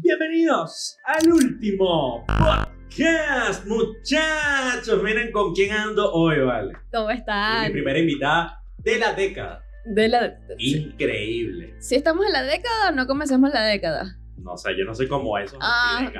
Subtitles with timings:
[0.00, 5.02] Bienvenidos al último podcast, muchachos.
[5.02, 6.72] Miren con quién ando hoy, ¿vale?
[6.90, 7.66] ¿Cómo Es están?
[7.66, 9.62] mi primera invitada de la década.
[9.84, 10.34] De la...
[10.56, 11.74] Increíble.
[11.80, 14.16] Si estamos en la década o no comencemos la década.
[14.38, 15.56] No, o sea, yo no sé cómo eso.
[15.56, 16.10] es Ah.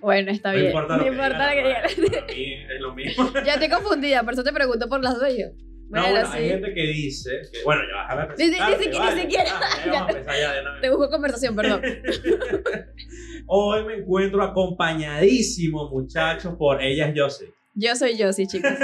[0.00, 0.66] Bueno, está No bien.
[0.68, 1.82] importa no importa lo que digan.
[2.12, 3.30] Para mí es lo mismo.
[3.44, 5.48] Ya estoy confundida, por eso te pregunto por las dos yo.
[5.94, 6.38] No, Bueno, sí.
[6.38, 9.60] hay gente que dice que, bueno, ya déjame Ni- ni- ni siquiera-.
[10.80, 11.82] Te busco conversación, perdón.
[13.46, 17.54] Hoy me encuentro acompañadísimo, muchachos, por ella es Josie.
[17.76, 18.70] Yo soy yo, sí, chicos.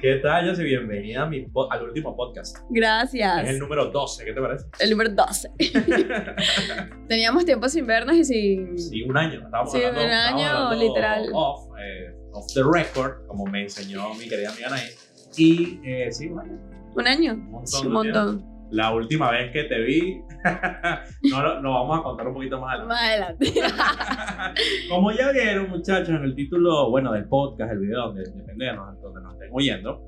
[0.00, 0.64] ¿Qué tal, Josie?
[0.64, 2.56] Bienvenida a mi al último podcast.
[2.56, 3.58] Es el Gracias.
[3.58, 4.66] número 12, ¿qué te parece?
[4.80, 5.50] El número 12.
[7.08, 8.78] Teníamos tiempo sin vernos y sin.
[8.78, 9.42] Sí, un año.
[9.44, 11.28] Estábamos Sí, hablando, un año, literal.
[11.32, 14.88] Off, eh, off the record, como me enseñó mi querida amiga Anaí.
[15.36, 16.58] Y eh, sí, un año.
[16.94, 17.32] Un año.
[17.34, 17.66] Un montón.
[17.66, 18.52] Sí, un montón.
[18.70, 20.22] La última vez que te vi,
[21.30, 22.94] no lo no vamos a contar un poquito más adelante.
[22.94, 23.52] Más adelante.
[24.88, 28.72] Como ya vieron, muchachos, en el título, bueno, del podcast, el video, donde, depende de
[28.74, 30.02] nos- donde nos estén oyendo,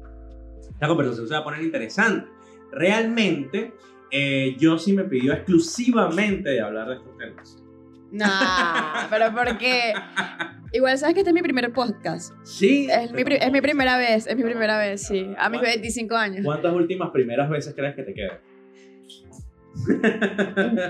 [0.81, 2.27] la conversación se va a poner interesante.
[2.73, 3.75] Realmente,
[4.11, 7.63] eh, yo sí me pidió exclusivamente de hablar de estos temas.
[8.15, 9.93] Nah, pero porque.
[10.73, 12.33] Igual sabes que este es mi primer podcast.
[12.45, 12.89] Sí.
[12.91, 15.33] Es mi, es mi primera vez, es mi primera vez, sí.
[15.39, 16.45] A mis 25 años.
[16.45, 18.39] ¿Cuántas últimas primeras veces crees que te quedan?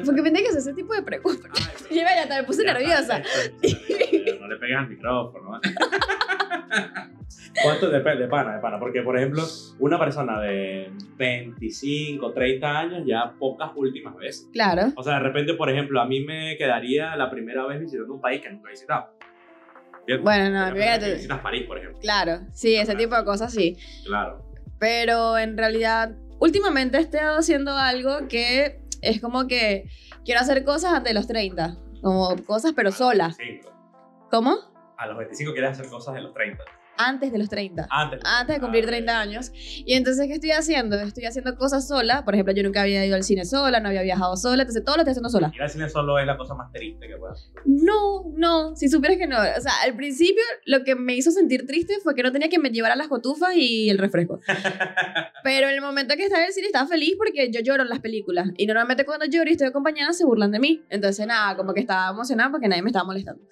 [0.04, 1.50] Porque me que hacer ese tipo de preguntas.
[1.90, 3.18] Yo me puse nerviosa.
[4.40, 5.60] No le pegas al micrófono.
[7.62, 8.78] ¿Cuánto depende de pana, de pana?
[8.78, 9.42] Porque, por ejemplo,
[9.78, 14.48] una persona de 25, 30 años, ya pocas últimas veces.
[14.52, 14.92] Claro.
[14.96, 18.20] O sea, de repente, por ejemplo, a mí me quedaría la primera vez visitando un
[18.20, 19.10] país que nunca he visitado.
[20.00, 20.24] ¿Entiendes?
[20.24, 21.14] Bueno, no, fíjate.
[21.14, 21.98] visitas París, por ejemplo.
[22.00, 23.76] Claro, sí, ese tipo de cosas sí.
[24.04, 24.44] Claro.
[24.78, 29.84] Pero en realidad, últimamente he estado haciendo algo que es como que
[30.24, 31.76] quiero hacer cosas antes de los 30.
[32.02, 33.38] Como cosas, pero solas.
[33.38, 33.72] 25.
[34.30, 34.73] ¿Cómo?
[34.96, 36.62] A los 25 quieres hacer cosas de los 30.
[36.96, 37.88] Antes de los 30.
[37.90, 38.20] Antes.
[38.24, 39.50] Antes de cumplir Ah, 30 años.
[39.84, 40.96] Y entonces, ¿qué estoy haciendo?
[41.00, 42.24] Estoy haciendo cosas sola.
[42.24, 44.62] Por ejemplo, yo nunca había ido al cine sola, no había viajado sola.
[44.62, 45.50] Entonces, todo lo estoy haciendo sola.
[45.52, 47.62] Ir al cine solo es la cosa más triste que puedas hacer.
[47.66, 49.38] No, no, si supieras que no.
[49.38, 52.60] O sea, al principio lo que me hizo sentir triste fue que no tenía que
[52.60, 54.38] me llevar a las cotufas y el refresco.
[55.42, 57.88] Pero en el momento que estaba en el cine estaba feliz porque yo lloro en
[57.88, 58.50] las películas.
[58.56, 60.84] Y normalmente cuando lloro y estoy acompañada se burlan de mí.
[60.90, 63.42] Entonces, nada, como que estaba emocionada porque nadie me estaba molestando.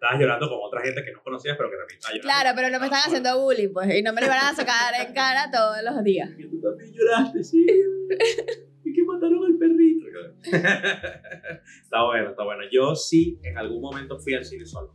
[0.00, 2.32] Estabas llorando como otra gente que no conocías, pero que también estaba llorando.
[2.32, 3.94] Claro, pero no me están haciendo bullying, pues.
[3.94, 6.30] Y no me lo van a sacar en cara todos los días.
[6.38, 7.66] Que tú también lloraste, sí.
[8.84, 10.06] y que mataron al perrito.
[11.82, 12.62] está bueno, está bueno.
[12.72, 14.94] Yo sí, en algún momento fui al cine solo.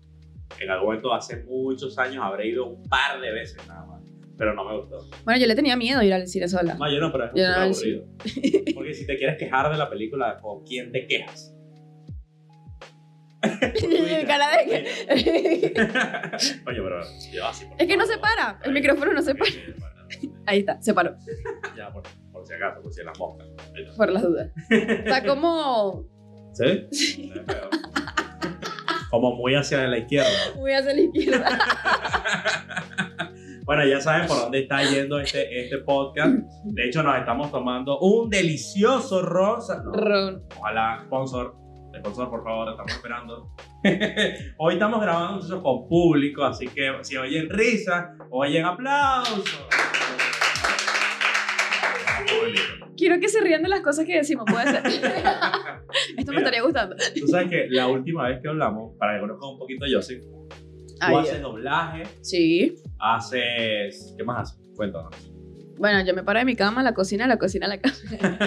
[0.59, 4.03] En algún momento, hace muchos años, habré ido un par de veces nada más.
[4.39, 5.07] Pero no me gustó.
[5.23, 6.73] Bueno, yo le tenía miedo ir al cine sola.
[6.73, 8.05] No, yo no, pero es súper no, aburrido.
[8.73, 11.55] Porque si te quieres quejar de la película, ¿con quién te quejas?
[14.27, 15.73] cara de que...
[16.67, 17.01] Oye, pero
[17.31, 17.65] yo así.
[17.65, 18.59] por Es que no se para.
[18.63, 19.51] El micrófono no se para.
[20.45, 21.15] Ahí está, se paró.
[21.75, 23.47] Ya, por, por si acaso, por si las moscas.
[23.97, 24.49] Por las dudas.
[24.69, 26.05] Está como
[26.53, 26.89] ¿Sí?
[29.09, 30.29] Como muy hacia la izquierda.
[30.55, 31.59] muy hacia la izquierda.
[33.65, 36.35] Bueno, ya saben por dónde está yendo este, este podcast.
[36.65, 39.81] De hecho, nos estamos tomando un delicioso rosa.
[39.83, 40.43] No, Ron.
[40.55, 41.55] ojalá, sponsor.
[41.99, 43.51] Sponsor, por favor, estamos esperando.
[44.57, 49.43] Hoy estamos grabando entonces con público, así que si oyen risa, oyen aplausos.
[52.97, 54.83] Quiero que se rían de las cosas que decimos, puede ser.
[56.17, 56.37] Esto me Mira.
[56.39, 56.95] estaría gustando.
[57.19, 60.19] Tú sabes que la última vez que hablamos, para que conozcan un poquito yo, sí,
[60.19, 60.47] tú
[61.01, 62.75] Ay, haces doblaje, Sí.
[62.99, 64.15] haces.
[64.17, 64.69] ¿Qué más haces?
[64.75, 65.13] Cuéntanos.
[65.77, 67.95] Bueno, yo me paro de mi cama la cocina, la cocina la cama.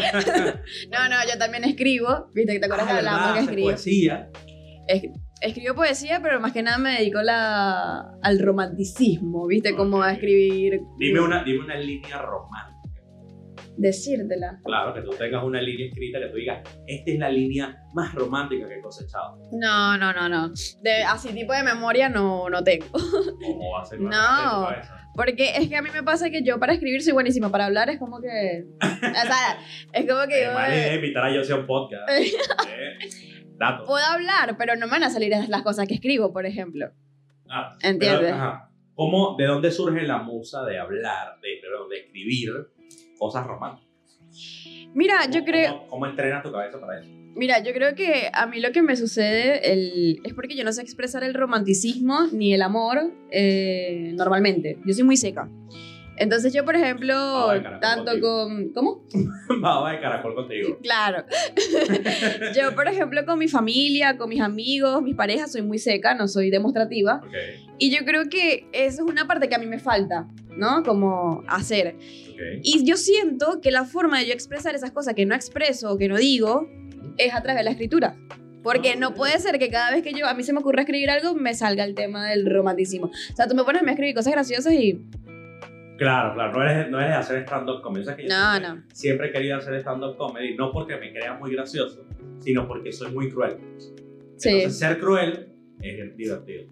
[0.91, 2.28] no, no, yo también escribo.
[2.34, 3.69] Viste que te acuerdas Ah, que hablábamos que escribo.
[3.69, 4.31] poesía.
[4.87, 5.03] Es-
[5.41, 9.75] escribo poesía, pero más que nada me dedico la, al romanticismo, ¿viste?
[9.77, 10.81] Como a escribir.
[10.99, 12.78] Dime una, dime una línea romántica.
[13.78, 14.59] Decírtela.
[14.65, 18.12] Claro, que tú tengas una línea escrita que tú digas, esta es la línea más
[18.12, 19.39] romántica que he cosechado.
[19.53, 20.53] No, no, no, no.
[20.83, 22.86] De, así tipo de memoria no, no tengo.
[22.91, 24.69] ¿Cómo va a ser No.
[25.15, 27.89] Porque es que a mí me pasa que yo para escribir soy buenísima, para hablar
[27.89, 28.66] es como que...
[28.80, 29.59] O sea,
[29.92, 30.51] es como que yo...
[30.53, 32.09] idea invitar a Josie a un podcast.
[32.69, 32.98] Eh,
[33.57, 33.84] Dato.
[33.86, 36.91] Puedo hablar, pero no me van a salir las cosas que escribo, por ejemplo.
[37.48, 38.21] Ah, ¿Entiendes?
[38.21, 38.71] pero, ajá.
[38.95, 42.51] ¿Cómo, ¿De dónde surge la musa de hablar, de, perdón, de escribir
[43.18, 43.88] cosas románticas?
[44.94, 45.72] Mira, yo ¿Cómo- creo...
[45.78, 47.09] ¿Cómo, cómo entrenas tu cabeza para eso?
[47.34, 50.72] Mira, yo creo que a mí lo que me sucede el, es porque yo no
[50.72, 54.78] sé expresar el romanticismo ni el amor eh, normalmente.
[54.84, 55.48] Yo soy muy seca.
[56.18, 57.15] Entonces yo, por ejemplo,
[57.80, 58.44] tanto contigo.
[58.44, 58.68] con...
[58.72, 59.04] ¿Cómo?
[59.60, 60.78] Baba de caracol contigo.
[60.82, 61.24] Claro.
[62.56, 66.28] yo, por ejemplo, con mi familia, con mis amigos, mis parejas, soy muy seca, no
[66.28, 67.20] soy demostrativa.
[67.24, 67.34] Ok,
[67.78, 70.82] Y yo creo que eso es una parte que a mí me falta, ¿no?
[70.82, 71.97] Como hacer.
[71.97, 72.41] ok.
[72.62, 75.98] Y yo siento que la forma de yo expresar esas cosas que no expreso o
[75.98, 76.68] que no digo
[77.16, 78.16] es a través de la escritura.
[78.62, 81.10] Porque no puede ser que cada vez que yo a mí se me ocurra escribir
[81.10, 83.06] algo me salga el tema del romanticismo.
[83.06, 85.00] O sea, tú me pones a mí a escribir cosas graciosas y
[85.98, 88.03] Claro, claro, no eres, no de hacer stand-up comedy.
[88.03, 88.83] O sea, que yo No, siempre, no.
[88.95, 92.06] siempre he querido hacer stand-up comedy, no porque me crea muy gracioso,
[92.41, 93.56] sino porque soy muy cruel.
[94.36, 94.48] Sí.
[94.50, 95.48] Entonces, ser cruel
[95.83, 96.66] es divertido.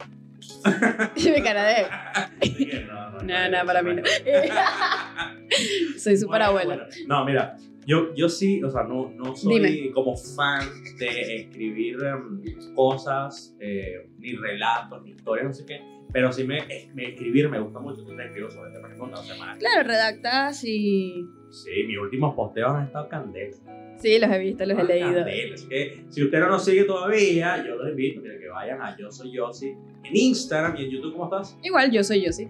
[1.16, 4.02] mi cara de no, no, No, no, para mí no.
[5.98, 6.74] soy súper abuela.
[6.76, 6.84] bueno.
[7.08, 7.56] No, mira,
[7.86, 9.90] yo, yo sí, o sea, no, no soy Dime.
[9.92, 10.68] como fan
[10.98, 12.42] de escribir em,
[12.74, 15.80] cosas, eh, ni relatos, ni historias, no sé qué,
[16.16, 19.58] pero sí me, es- me- escribir me gusta mucho, entonces escribo sobre que contar semanal.
[19.58, 23.60] Claro, redactas y Sí, mis últimos posteos han estado candentes.
[23.98, 25.14] sí, los he visto, los he Ah, leído.
[25.16, 28.80] Candela, así que si usted no nos sigue todavía, yo los invito mira, que vayan
[28.80, 29.66] a Yo Soy Yossi
[30.04, 31.58] en Instagram y en YouTube, ¿cómo estás?
[31.62, 32.48] Igual yo soy yo, sí.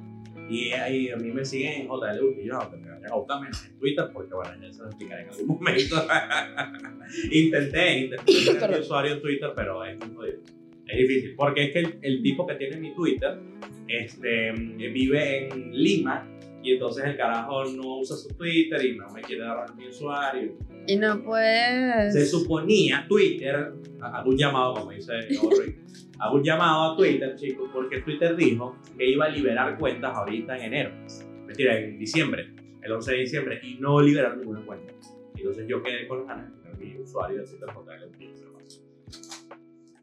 [0.49, 3.79] Y ahí a mí me siguen en JL Urquillo, aunque me vayan a buscarme en
[3.81, 5.97] Twitter, porque bueno, ya se lo explicaré en algún momento.
[7.33, 10.39] intenté, intenté tener mi usuario en Twitter, pero es muy jodido.
[10.89, 13.39] Es difícil, porque es que el, el tipo que tiene mi Twitter
[13.89, 16.29] este, vive en Lima
[16.63, 20.53] y entonces el carajo no usa su Twitter y no me quiere dar mi usuario.
[20.89, 22.13] Y no puedes.
[22.13, 25.13] Se suponía Twitter, hago un llamado, como dice
[26.19, 30.57] hago un llamado a Twitter, chicos, porque Twitter dijo que iba a liberar cuentas ahorita
[30.57, 30.91] en enero.
[31.47, 32.49] Mentira, en diciembre,
[32.83, 34.93] el 11 de diciembre, y no liberaron ninguna cuenta.
[35.37, 37.69] Entonces yo quedé con las ganas de tener mi usuario de Twitter
[38.01, 38.86] le puse más.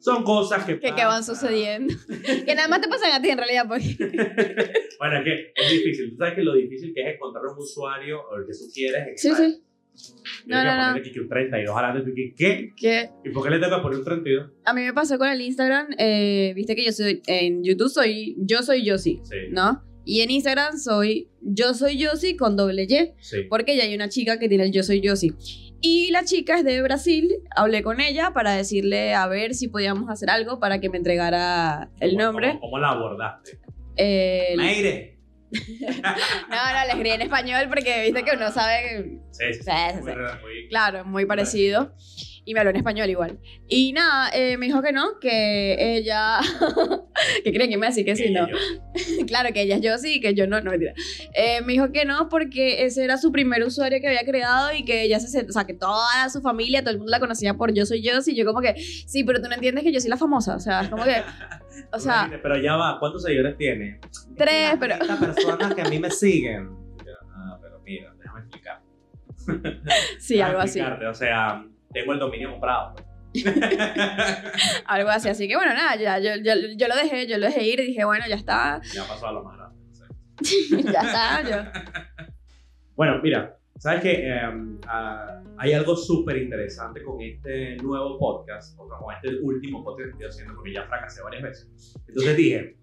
[0.03, 1.35] Son cosas que, que, que van pasan.
[1.35, 1.93] sucediendo.
[2.45, 3.95] que nada más te pasan a ti en realidad, porque.
[4.99, 6.11] Bueno, es que es difícil.
[6.11, 9.21] Tú sabes que lo difícil que es encontrar un usuario o el que tú quieres.
[9.21, 9.61] Sí, sí.
[10.45, 11.01] No, no, no.
[11.01, 12.33] que un 32 adelante.
[12.35, 12.73] ¿Qué?
[12.75, 14.51] Que ¿Y por qué le tengo que poner un 32?
[14.65, 18.35] a mí me pasó con el Instagram, eh, viste que yo soy, en YouTube soy,
[18.39, 19.35] yo soy Yossi, Sí.
[19.51, 19.83] ¿no?
[20.05, 23.43] Y en Instagram soy, yo soy Yossi con doble Y, Sí.
[23.49, 25.31] porque ya hay una chica que tiene el yo soy Yossi.
[25.85, 30.09] Y la chica es de Brasil, hablé con ella para decirle a ver si podíamos
[30.09, 32.47] hacer algo para que me entregara el ¿Cómo- nombre.
[32.51, 33.59] ¿Cómo, cómo la abordaste?
[33.97, 35.19] El- No, Meire.
[35.51, 39.71] no, le escribí en español porque viste que uno sabe Sí, sí, sí.
[40.01, 41.93] Muy muy- Claro, muy parecido.
[42.45, 43.39] Y me habló en español igual.
[43.69, 46.39] Y nada, eh, me dijo que no, que ella.
[47.43, 48.47] que creen que me decir que sí, no.
[49.27, 50.93] claro, que ella es yo sí, que yo no, no mentira.
[51.33, 54.83] Eh, me dijo que no, porque ese era su primer usuario que había creado y
[54.83, 55.45] que ella se.
[55.45, 58.21] O sea, que toda su familia, todo el mundo la conocía por yo soy yo
[58.21, 58.35] sí.
[58.35, 60.55] Yo, como que, sí, pero tú no entiendes que yo soy la famosa.
[60.55, 61.15] O sea, es como que.
[61.93, 63.99] O sea, pero ya va, ¿cuántos seguidores tiene?
[64.35, 66.69] Tres, pero- personas que a mí me siguen.
[67.35, 68.81] Ah, pero mira, déjame explicar.
[70.19, 70.81] sí, algo así.
[70.81, 72.95] O sea, tengo el dominio comprado.
[74.85, 75.29] Algo así.
[75.29, 77.87] Así que bueno, nada, ya, yo, yo, yo lo dejé, yo lo dejé ir y
[77.87, 78.81] dije, bueno, ya está.
[78.93, 79.73] ya pasó a lo más grande.
[80.91, 81.41] ya está.
[81.49, 81.81] Yo.
[82.95, 84.31] Bueno, mira, sabes que
[85.57, 90.27] hay algo súper interesante con este nuevo podcast, o con este último podcast que estoy
[90.27, 91.95] haciendo, porque ya fracasé varias veces.
[92.07, 92.77] Entonces dije,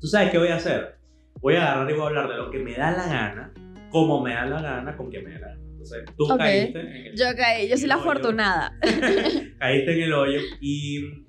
[0.00, 0.96] ¿tú sabes qué voy a hacer?
[1.42, 3.52] Voy a agarrar y voy a hablar de lo que me da la gana,
[3.90, 5.65] como me da la gana, con quien me da la gana.
[5.92, 8.78] Entonces tú caíste en el, Yo caí, yo soy la afortunada.
[9.58, 11.24] caíste en el hoyo y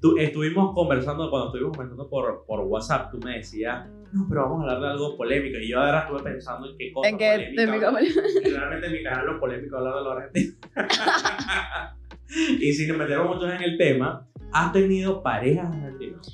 [0.00, 4.60] tú, estuvimos conversando, cuando estuvimos conversando por, por WhatsApp, tú me decías, no, pero vamos
[4.60, 5.58] a hablar de algo polémico.
[5.58, 9.02] Y yo ahora estuve pensando en qué cosa En que polémica de realmente en mi
[9.02, 10.56] canal lo polémico hablar de los argentinos.
[12.60, 16.28] y sin meternos mucho en el tema, ¿has tenido parejas argentinas?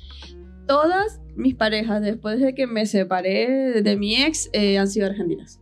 [0.67, 5.58] Todas mis parejas, después de que me separé de mi ex, eh, han sido argentinas.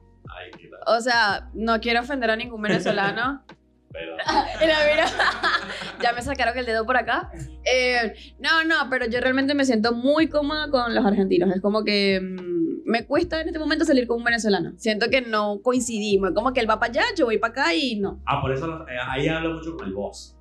[0.88, 3.44] O sea, no quiero ofender a ningún venezolano.
[3.90, 4.16] Pero,
[4.62, 5.06] mira,
[6.04, 7.32] ya me sacaron el dedo por acá.
[7.66, 11.50] Eh, no, no, pero yo realmente me siento muy cómoda con los argentinos.
[11.56, 14.74] Es como que mm, me cuesta en este momento salir con un venezolano.
[14.78, 16.30] Siento que no coincidimos.
[16.30, 18.22] Es como que él va para allá, yo voy para acá y no.
[18.28, 20.38] ah, por eso eh, ahí hablo mucho con el boss.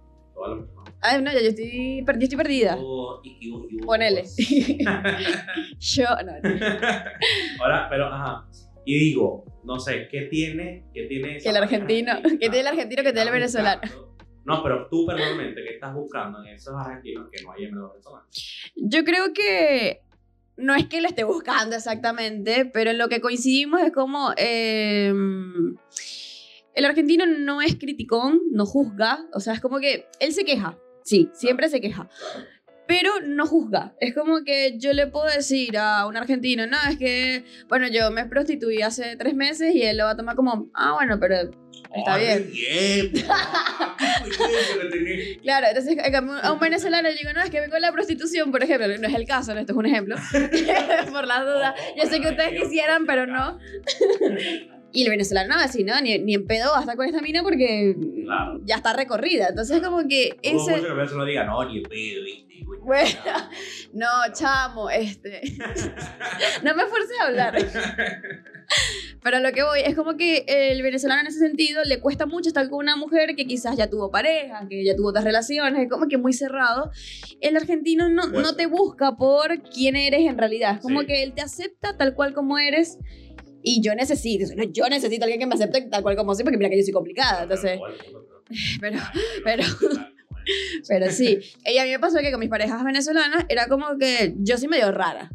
[1.01, 2.75] Ay, no, ya yo estoy, per- yo estoy perdida.
[2.77, 3.21] boss.
[3.25, 4.25] Y- y- y- y- Ponele.
[5.79, 6.67] Yo, no, no.
[7.63, 8.45] Ahora, pero, ajá.
[8.87, 10.85] Y digo, no sé, ¿qué tiene?
[10.95, 13.83] ¿Qué tiene Que el argentino- que tiene el argentino que tiene el venezolano.
[14.45, 17.91] No, pero tú personalmente, ¿qué estás buscando en esos argentinos que no hay en los
[17.93, 18.73] venezolanos?
[18.77, 20.03] Yo creo que
[20.57, 25.13] no es que lo esté buscando exactamente, pero en lo que coincidimos es como eh,
[26.75, 30.79] el argentino no es criticón, no juzga, o sea, es como que él se queja,
[31.03, 32.09] sí, siempre se queja,
[32.87, 33.95] pero no juzga.
[34.01, 38.11] Es como que yo le puedo decir a un argentino, no, es que, bueno, yo
[38.11, 41.37] me prostituí hace tres meses y él lo va a tomar como, ah, bueno, pero
[41.95, 43.13] está Ay, bien.
[43.13, 43.27] bien.
[45.43, 45.97] Claro, entonces
[46.43, 49.09] a un venezolano le digo, no, es que vengo de la prostitución, por ejemplo, no
[49.09, 50.17] es el caso, esto es un ejemplo,
[51.13, 51.75] por las dudas.
[51.97, 53.59] Yo sé que ustedes quisieran, pero no.
[54.97, 57.21] Y el venezolano no va a decir, no, ni, ni en pedo basta con esta
[57.21, 58.61] mina porque Claro.
[58.65, 59.49] ya está recorrida.
[59.49, 60.55] Entonces, como que ese.
[60.57, 62.65] mucho que el venezolano diga, no, ni pedo, ¿viste?
[62.65, 62.81] güey".
[62.81, 63.11] Bueno,
[63.93, 65.43] no, chamo, este.
[66.63, 67.57] no me forces a hablar.
[69.23, 72.27] Pero a lo que voy es como que el venezolano en ese sentido le cuesta
[72.27, 75.83] mucho estar con una mujer que quizás ya tuvo pareja, que ya tuvo otras relaciones,
[75.83, 76.91] es como que muy cerrado.
[77.41, 78.41] El argentino no, Bueno.
[78.41, 81.07] no te busca por quién eres en realidad, es como Sí.
[81.07, 82.99] que él te acepta tal cual como eres.
[83.69, 86.57] Y yo necesito, yo necesito a alguien que me acepte tal cual como soy, porque
[86.57, 87.81] mira que yo soy complicada, entonces,
[88.81, 89.01] pero,
[89.43, 89.65] pero,
[90.89, 91.41] pero sí.
[91.65, 94.69] Y a mí me pasó que con mis parejas venezolanas era como que yo soy
[94.69, 95.33] medio rara,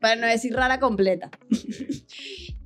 [0.00, 1.30] para no decir rara completa.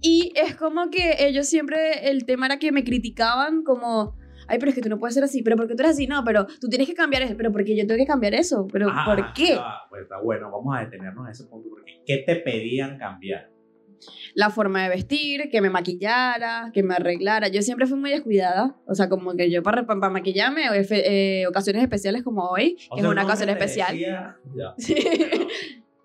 [0.02, 4.16] Y es como que ellos siempre, el tema era que me criticaban como,
[4.48, 6.06] ay, pero es que tú no puedes ser así, pero ¿por qué tú eres así?
[6.06, 8.88] No, pero tú tienes que cambiar eso, pero porque yo tengo que cambiar eso, pero
[8.88, 9.56] Ajá, ¿por qué?
[9.56, 11.68] ya, pues está bueno, vamos a detenernos en ese punto.
[11.68, 13.50] Porque, ¿Qué te pedían cambiar?
[14.34, 17.48] La forma de vestir, que me maquillara, que me arreglara.
[17.48, 21.82] Yo siempre fui muy descuidada, o sea, como que yo para, para maquillarme, eh, ocasiones
[21.82, 23.92] especiales como hoy, O que sea, es una ocasión especial.
[23.92, 24.94] decía- ya, Sí.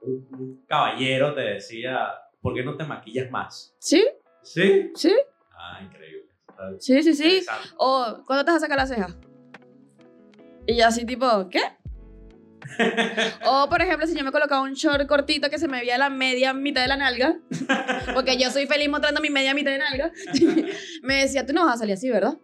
[0.02, 2.10] un, un caballero te decía,
[2.42, 3.76] ¿por qué no te maquillas más?
[3.80, 4.04] ¿Sí?
[4.44, 4.92] ¿Sí?
[4.96, 5.14] ¿Sí?
[5.58, 6.26] Ah, increíble.
[6.50, 7.46] Está Sí, sí, sí.
[7.78, 9.08] O, ¿cuándo te vas a sacar la ceja?
[10.68, 11.60] Y yo así tipo, ¿qué?
[13.46, 16.10] O, por ejemplo, si yo me colocaba un short cortito que se me veía la
[16.10, 17.38] media mitad de la nalga,
[18.14, 20.12] porque yo soy feliz mostrando mi media mitad de nalga,
[21.04, 22.38] me decía, tú no vas a salir así, ¿verdad?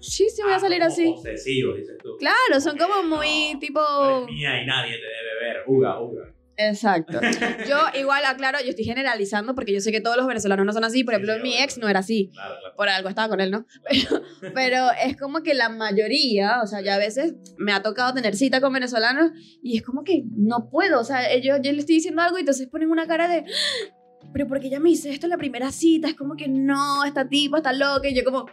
[0.00, 1.06] Sí, sí, voy a Ah, salir como así.
[1.06, 2.16] Obsesivo, dices tú.
[2.18, 3.80] Claro, son como muy tipo...
[4.04, 5.56] eres mía y nadie te debe ver.
[5.66, 6.24] Uga, uga.
[6.56, 7.18] Exacto.
[7.68, 10.84] Yo igual, aclaro, yo estoy generalizando porque yo sé que todos los venezolanos no son
[10.84, 11.02] así.
[11.02, 12.30] Por ejemplo, sí, mi ex no era así.
[12.32, 12.76] Claro, claro.
[12.76, 13.66] Por algo estaba con él, ¿no?
[13.88, 14.22] Pero,
[14.54, 18.36] pero es como que la mayoría, o sea, ya a veces me ha tocado tener
[18.36, 19.30] cita con venezolanos
[19.62, 21.00] y es como que no puedo.
[21.00, 23.38] O sea, ellos, yo le estoy diciendo algo y entonces ponen una cara de.
[23.46, 27.04] "Ah, Pero porque ya me hice esto en la primera cita, es como que no,
[27.04, 28.08] esta tipa está loca.
[28.08, 28.46] Y yo, como,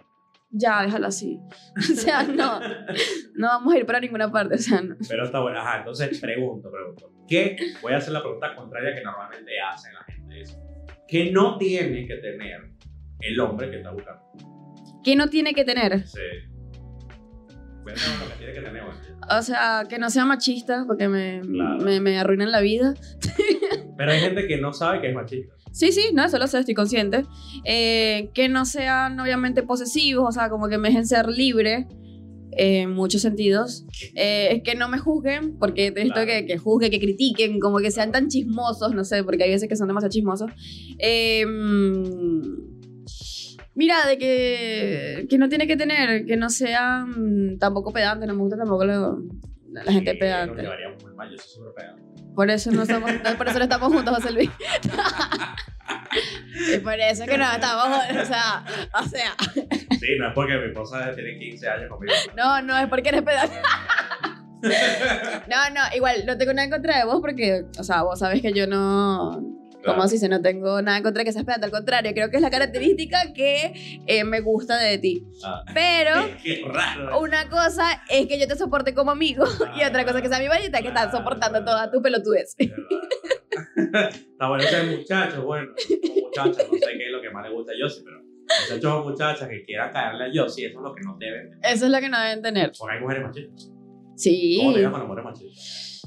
[0.51, 1.39] ya, déjala así.
[1.77, 2.59] O sea, no,
[3.35, 4.55] no vamos a ir para ninguna parte.
[4.55, 4.95] O sea, no.
[5.07, 5.59] Pero está bueno.
[5.59, 7.11] Ajá, entonces pregunto, pregunto.
[7.27, 7.55] ¿Qué?
[7.81, 10.41] Voy a hacer la pregunta contraria que normalmente hacen la gente.
[10.41, 10.57] Es,
[11.07, 12.71] ¿Qué no tiene que tener
[13.21, 14.21] el hombre que está buscando?
[15.03, 16.05] ¿Qué no tiene que tener?
[16.07, 16.19] Sí.
[17.85, 18.83] Lo que tiene que tener.
[19.31, 21.77] O sea, que no sea machista, porque me, Claro.
[21.83, 22.93] me, me arruinan la vida.
[23.97, 25.55] Pero hay gente que no sabe que es machista.
[25.71, 27.25] Sí, sí, no, eso lo sé, estoy consciente.
[27.63, 31.87] Eh, que no sean, obviamente, posesivos, o sea, como que me dejen ser libre
[32.57, 33.85] eh, en muchos sentidos.
[34.15, 36.25] Eh, que no me juzguen, porque esto Claro.
[36.25, 39.69] que, que juzguen, que critiquen, como que sean tan chismosos, no sé, porque hay veces
[39.69, 40.51] que son demasiado chismosos.
[41.47, 42.41] Mm,
[43.75, 48.41] mira, de que, que no tiene que tener, que no sean tampoco pedantes, no me
[48.41, 49.23] gusta tampoco lo-
[49.71, 50.55] la gente Sí, pedante.
[50.55, 51.29] Nos llevaríamos muy mal.
[51.31, 52.09] Yo soy súper pedante.
[52.35, 52.99] Por eso no no,
[53.37, 54.49] por eso no estamos juntos, José Luis.
[56.75, 59.35] y por eso que no estamos o sea, o sea,
[59.99, 62.13] Sí, no es porque mi esposa tiene 15 años conmigo.
[62.35, 63.55] no, no es porque eres pedante.
[64.61, 68.41] No, no, igual no tengo nada en contra de vos porque, o sea, vos sabes
[68.41, 69.41] que yo no,
[69.85, 72.29] como si se no tengo nada en contra de que seas pedante, al contrario, creo
[72.29, 75.23] que es la característica que eh, me gusta de ti.
[75.45, 75.63] Ah.
[75.73, 76.11] Pero
[76.43, 77.19] Qué raro.
[77.21, 79.45] una cosa es que yo te soporte como amigo
[79.79, 82.55] y otra cosa es que sea mi varita que estás soportando toda tu pelotudez.
[83.75, 87.53] Está bueno ser muchachos, bueno, o muchachas, no sé qué es lo que más le
[87.55, 90.95] gusta a Yossi, pero muchachos o muchachas que quieran caerle a Yossi, eso es lo
[90.95, 91.49] que no deben.
[91.51, 91.59] tener.
[91.75, 92.71] Eso es lo que no deben tener.
[92.77, 93.71] Porque hay mujeres machistas.
[94.15, 94.57] Sí.
[94.59, 96.01] ¿Cómo le llaman mujeres machistas?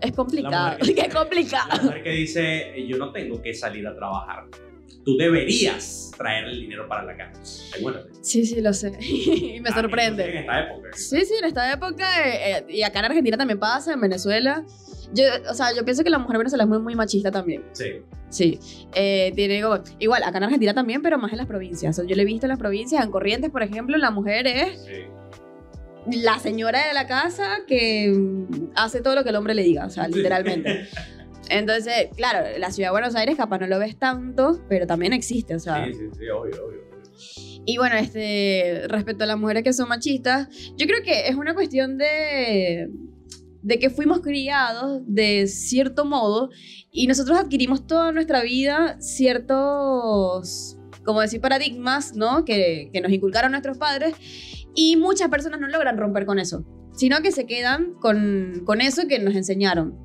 [0.00, 0.76] Es complicado.
[0.78, 1.68] Que- Qué complicado.
[1.76, 4.44] La mujer que dice, yo no tengo que salir a trabajar.
[5.04, 7.40] Tú deberías traer el dinero para la casa.
[7.78, 7.84] ¿eh?
[8.20, 8.92] Sí, sí, lo sé.
[9.00, 10.28] y me Ah, sorprende.
[10.30, 10.88] En esta época.
[10.92, 14.64] Sí, sí, en esta época, eh, eh, y acá en Argentina también pasa, en Venezuela.
[15.14, 17.64] Yo, o sea, yo pienso que la mujer venezolana es muy, muy machista también.
[17.72, 17.86] Sí.
[18.28, 18.60] Sí.
[18.94, 21.96] Eh, tiene como- igual, acá en Argentina también, pero más en las provincias.
[21.98, 24.46] O sea, yo lo he visto en las provincias, en Corrientes, por ejemplo, la mujer
[24.46, 26.18] es Sí.
[26.22, 28.14] la señora de la casa que
[28.74, 30.88] hace todo lo que el hombre le diga, o sea, literalmente.
[31.50, 35.54] Entonces, claro, la ciudad de Buenos Aires capaz no lo ves tanto, pero también existe,
[35.54, 35.86] o sea.
[35.86, 36.66] Sí, sí, sí, obvio, obvio.
[36.66, 36.88] obvio.
[37.64, 41.54] Y bueno, este, respecto a las mujeres que son machistas, yo creo que es una
[41.54, 42.88] cuestión de,
[43.68, 46.48] de que fuimos criados de cierto modo
[46.90, 52.46] y nosotros adquirimos toda nuestra vida ciertos, como decir, paradigmas, ¿no?
[52.46, 54.14] Que, que nos inculcaron nuestros padres
[54.74, 56.64] y muchas personas no logran romper con eso.
[56.96, 59.98] sino que se quedan con, con eso que nos enseñaron.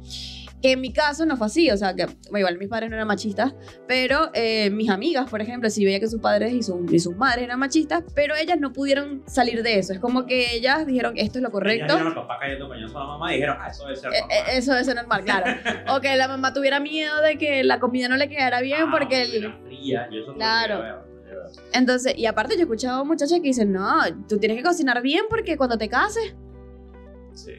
[0.63, 2.95] Que en mi caso no fue así, o sea, que bueno, igual mis padres no
[2.95, 3.53] eran machistas,
[3.85, 7.17] pero eh, mis amigas, por ejemplo, sí veía que sus padres y, su- y sus
[7.17, 9.91] madres eran machistas, pero ellas no pudieron salir de eso.
[9.91, 11.87] Es como que ellas dijeron, esto es lo correcto.
[11.89, 14.09] Ya vieron a papá cayendo coñazo a la mamá y dijeron, ah, eso debe ser
[14.13, 14.37] Eh, normal.
[14.47, 15.45] eh, Eso es normal, claro.
[15.97, 18.89] O que la mamá tuviera miedo de que la comida no le quedara bien Ah,
[18.89, 19.21] porque...
[19.23, 21.03] el- fría, y eso Claro.
[21.73, 25.25] Entonces, y aparte yo he escuchado muchachas que dicen, no, tú tienes que cocinar bien
[25.29, 26.35] porque cuando te cases,
[27.33, 27.51] Sí.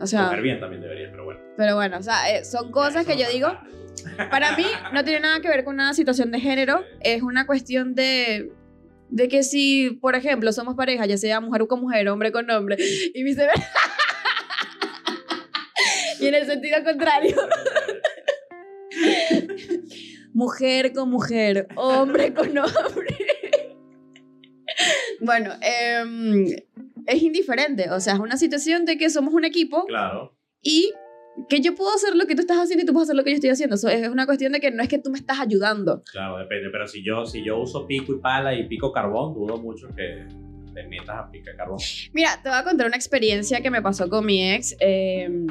[0.00, 1.40] O sea, Comer bien también debería, pero bueno.
[1.56, 3.48] pero bueno, o sea, eh, son cosas que yo digo,
[4.30, 7.94] para mí no tiene nada que ver con una situación de género, es una cuestión
[7.94, 8.52] de,
[9.10, 12.76] de que si, por ejemplo, somos pareja, ya sea mujer con mujer, hombre con hombre,
[13.14, 13.70] y viceversa.
[16.20, 17.36] y en el sentido contrario,
[20.32, 23.16] mujer con mujer, hombre con hombre.
[25.22, 26.46] Bueno, em,
[27.06, 30.36] es indiferente, o sea, es una situación de que somos un equipo Claro.
[30.62, 30.92] y
[31.48, 33.30] que yo puedo hacer lo que tú estás haciendo y tú puedes hacer lo que
[33.30, 33.76] yo estoy haciendo.
[33.76, 36.02] Eso es una cuestión de que no es que tú me estás ayudando.
[36.12, 36.68] Claro, depende.
[36.70, 40.26] Pero si yo, si yo uso pico y pala y pico carbón, dudo mucho que
[40.74, 41.78] te metas a picar carbón.
[42.12, 44.76] Mira, te voy a contar una experiencia que me pasó con mi ex.
[44.80, 45.46] Eh,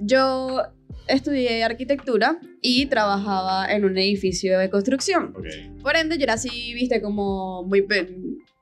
[0.00, 0.62] yo
[1.08, 5.34] estudié arquitectura y trabajaba en un edificio de construcción.
[5.36, 5.80] Ok.
[5.82, 7.86] Por ende, yo era así, viste, como muy,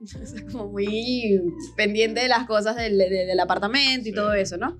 [0.22, 1.40] o sea, como muy
[1.76, 4.16] pendiente de las cosas del, de- del apartamento y Sí.
[4.16, 4.78] todo eso, ¿no?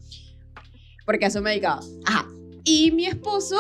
[1.07, 1.81] Porque a eso me dedicaba.
[2.07, 2.27] Ajá.
[2.65, 3.57] Y mi esposo,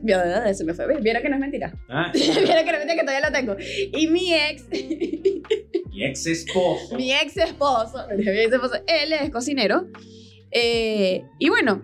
[0.00, 1.74] Mira, se me fue, vieron que no es mentira.
[1.88, 3.56] Ah, Vieron que no es mentira, que todavía lo tengo.
[3.98, 4.64] Y mi ex,
[5.90, 6.94] mi ex esposo.
[6.96, 9.86] mi ex esposo, mi ex esposo, él es cocinero.
[10.52, 11.82] Eh, y bueno,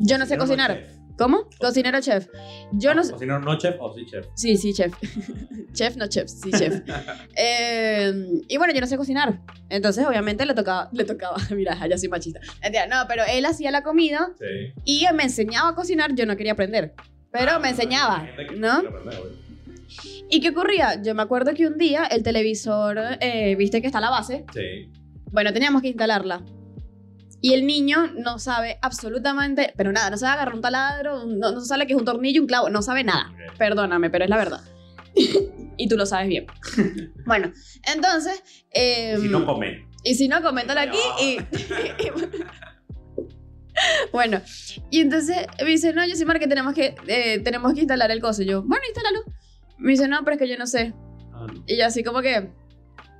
[0.00, 0.82] yo no sé cocinar.
[1.18, 1.48] ¿Cómo?
[1.58, 2.28] Cocinero chef.
[2.72, 3.12] Yo no sé.
[3.12, 4.26] Cocinero no chef o sí chef.
[4.34, 4.92] Sí, sí, chef.
[5.72, 6.82] chef, no chef, sí, chef.
[7.36, 8.12] Eh,
[8.48, 9.40] y bueno, yo no sé cocinar.
[9.68, 10.88] Entonces, obviamente, le tocaba.
[10.92, 11.36] Le tocaba.
[11.54, 12.40] Mira, ya soy machista.
[12.88, 14.72] No, pero él hacía la comida Sí.
[14.84, 16.14] y me enseñaba a cocinar.
[16.14, 16.94] Yo no quería aprender.
[17.30, 18.82] Pero me enseñaba, ¿no?
[20.30, 21.02] ¿Y qué ocurría?
[21.02, 24.44] Yo me acuerdo que un día el televisor, eh, viste que está la base.
[24.54, 24.90] Sí.
[25.30, 26.42] Bueno, teníamos que instalarla.
[27.40, 31.60] Y el niño no sabe absolutamente, pero nada, no sabe agarrar un taladro, no, no
[31.60, 33.32] sabe que es un tornillo, un clavo, no sabe nada.
[33.58, 34.60] Perdóname, pero es la verdad.
[35.76, 36.46] y tú lo sabes bien.
[37.26, 37.52] bueno,
[37.94, 38.42] entonces...
[38.70, 39.88] eh, Si no comen.
[40.02, 41.36] y si no, coméntalo aquí y...
[44.12, 44.40] bueno,
[44.90, 48.20] y entonces me dice, no, yo sí, que tenemos que, eh, tenemos que instalar el
[48.20, 48.42] coso.
[48.42, 49.20] Y yo, bueno, instálalo.
[49.78, 50.94] Me dice, no, pero es que yo no sé.
[51.34, 51.62] Ah, no.
[51.66, 52.50] Y yo así como que,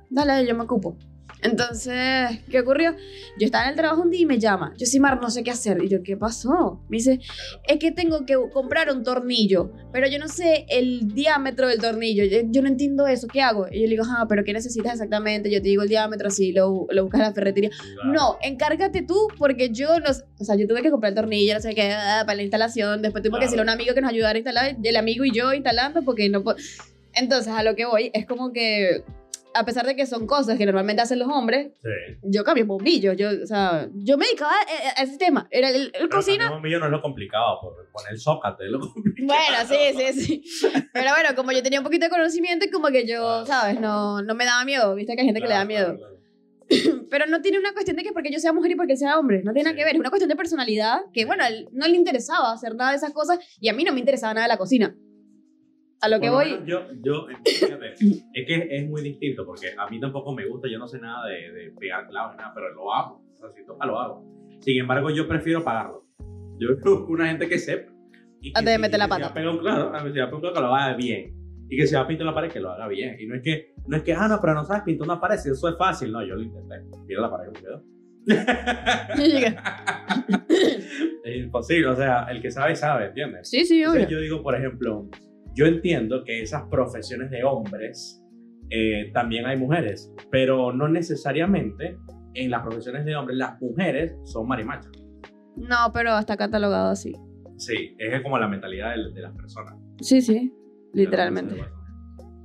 [0.09, 0.97] dale, yo me ocupo.
[1.41, 2.95] Entonces, ¿qué ocurrió?
[3.39, 4.73] Yo estaba en el trabajo un día y me llama.
[4.77, 5.83] Yo sí, Mar, no sé qué hacer.
[5.83, 6.81] Y yo, ¿qué pasó?
[6.89, 7.19] Me dice,
[7.67, 12.23] es que tengo que comprar un tornillo, pero yo no sé el diámetro del tornillo.
[12.25, 13.67] Yo, yo no entiendo eso, ¿qué hago?
[13.71, 15.51] Y yo le digo, ah, pero ¿qué necesitas exactamente?
[15.51, 17.69] Yo te digo el diámetro, así lo, lo buscas en la ferretería.
[17.69, 18.13] Claro.
[18.13, 20.09] No, encárgate tú, porque yo no.
[20.39, 23.01] O sea, yo tuve que comprar el tornillo, no sé qué, ah, para la instalación.
[23.01, 23.45] Después tuve que Claro.
[23.45, 26.29] decirle a un amigo que nos ayudara a instalar, el amigo y yo instalando, porque
[26.29, 26.57] no puedo.
[27.13, 29.03] Entonces, a lo que voy es como que,
[29.57, 31.89] a pesar de que son cosas que normalmente hacen los hombres, Sí.
[32.23, 33.13] yo cambié bombillo.
[33.13, 35.47] Yo, o sea, yo me dedicaba a, a ese tema.
[35.51, 36.53] Era el, el cocina.
[36.55, 39.27] un millón no es lo complicado, por poner zócate es lo complicado.
[39.27, 40.81] Bueno, sí, sí, sí.
[40.93, 43.79] Pero bueno, como yo tenía un poquito de conocimiento, como que yo, ¿sabes?
[43.79, 44.93] No, no me daba miedo.
[44.95, 45.97] Viste que hay gente que le da Claro, miedo.
[45.97, 46.17] claro, claro.
[47.09, 49.41] Pero no tiene una cuestión de que porque yo sea mujer y porque sea hombre.
[49.43, 49.77] No tiene nada Sí.
[49.79, 49.93] que ver.
[49.95, 52.97] Es una cuestión de personalidad que, bueno, a él no le interesaba hacer nada de
[52.97, 54.93] esas cosas y a mí no me interesaba nada de la cocina.
[56.01, 56.59] A lo que voy.
[56.65, 57.93] Yo, yo, fíjate,
[58.33, 61.27] es que es muy distinto porque a mí tampoco me gusta, yo no sé nada
[61.27, 63.23] de, de pegar clavos, nada, pero lo hago.
[63.33, 64.23] O sea, si toca, lo hago.
[64.61, 66.05] Sin embargo, yo prefiero pagarlo.
[66.59, 67.91] Yo busco una gente que sepa.
[68.41, 69.33] Y que Antes de si- meter la si pata.
[69.33, 69.79] pegar un ver, si
[70.19, 71.33] va a pegar un clavo, que lo haga bien.
[71.69, 73.17] Y que si va a pintar la pared, que lo haga bien.
[73.19, 75.37] Y no es que, no es que, ah, no, pero no sabes pintar una pared,
[75.37, 76.11] si eso es fácil.
[76.11, 76.75] No, yo lo intenté.
[77.07, 77.83] Mira la pared que me quedó.
[81.23, 83.49] es imposible, o sea, el que sabe, sabe, ¿entiendes?
[83.49, 84.17] sí, sí, Entonces, obvio.
[84.17, 85.09] yo digo, por ejemplo,
[85.57, 88.23] yo entiendo que esas profesiones de hombres
[88.69, 91.97] eh, también hay mujeres, pero no necesariamente
[92.35, 94.91] en las profesiones de hombres las mujeres son marimachas.
[95.55, 97.11] No, pero está catalogado así.
[97.57, 99.73] Sí, es como la mentalidad de, de las personas.
[99.99, 100.53] Sí, sí.
[100.93, 101.55] Literalmente.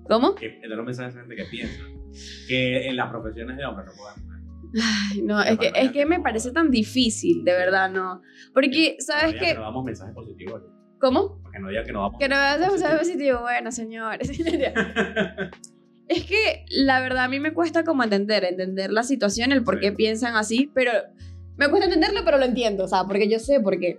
[0.09, 0.35] ¿Cómo?
[0.35, 1.83] Que de los mensajes de gente que piensa
[2.49, 4.43] que en las profesiones de hombres no pueden mujeres.
[5.13, 8.23] Ay, no, es que, es que me parece tan difícil, de verdad, no.
[8.55, 9.55] Porque, ¿sabes qué?
[9.55, 10.63] Damos mensajes positivos.
[11.03, 11.41] ¿Cómo?
[11.43, 12.19] Porque no digan que no damos.
[12.21, 13.41] Que no me hace un positivo.
[13.41, 14.31] Bueno, señores.
[16.09, 19.81] Es que la verdad a mí me cuesta como entender, entender la situación, el por
[19.81, 19.97] qué Sí.
[19.97, 20.93] piensan así, pero
[21.57, 23.99] me cuesta entenderlo, pero lo entiendo, o sea, porque yo sé por qué.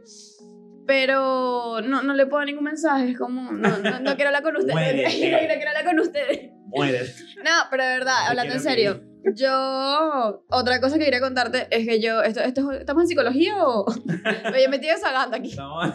[0.86, 4.56] Pero no, no le puedo ningún mensaje, es como, no, no, no quiero hablar con
[4.58, 5.04] ustedes.
[5.04, 6.52] No quiero hablar con ustedes.
[6.68, 7.26] Mueres.
[7.38, 9.36] No, pero de verdad, Te hablando en serio, vivir.
[9.36, 13.86] Yo, otra cosa que quería contarte es que yo, esto, esto, ¿estamos en psicología o...?
[14.06, 15.50] Me estoy desagando aquí.
[15.50, 15.94] Estamos-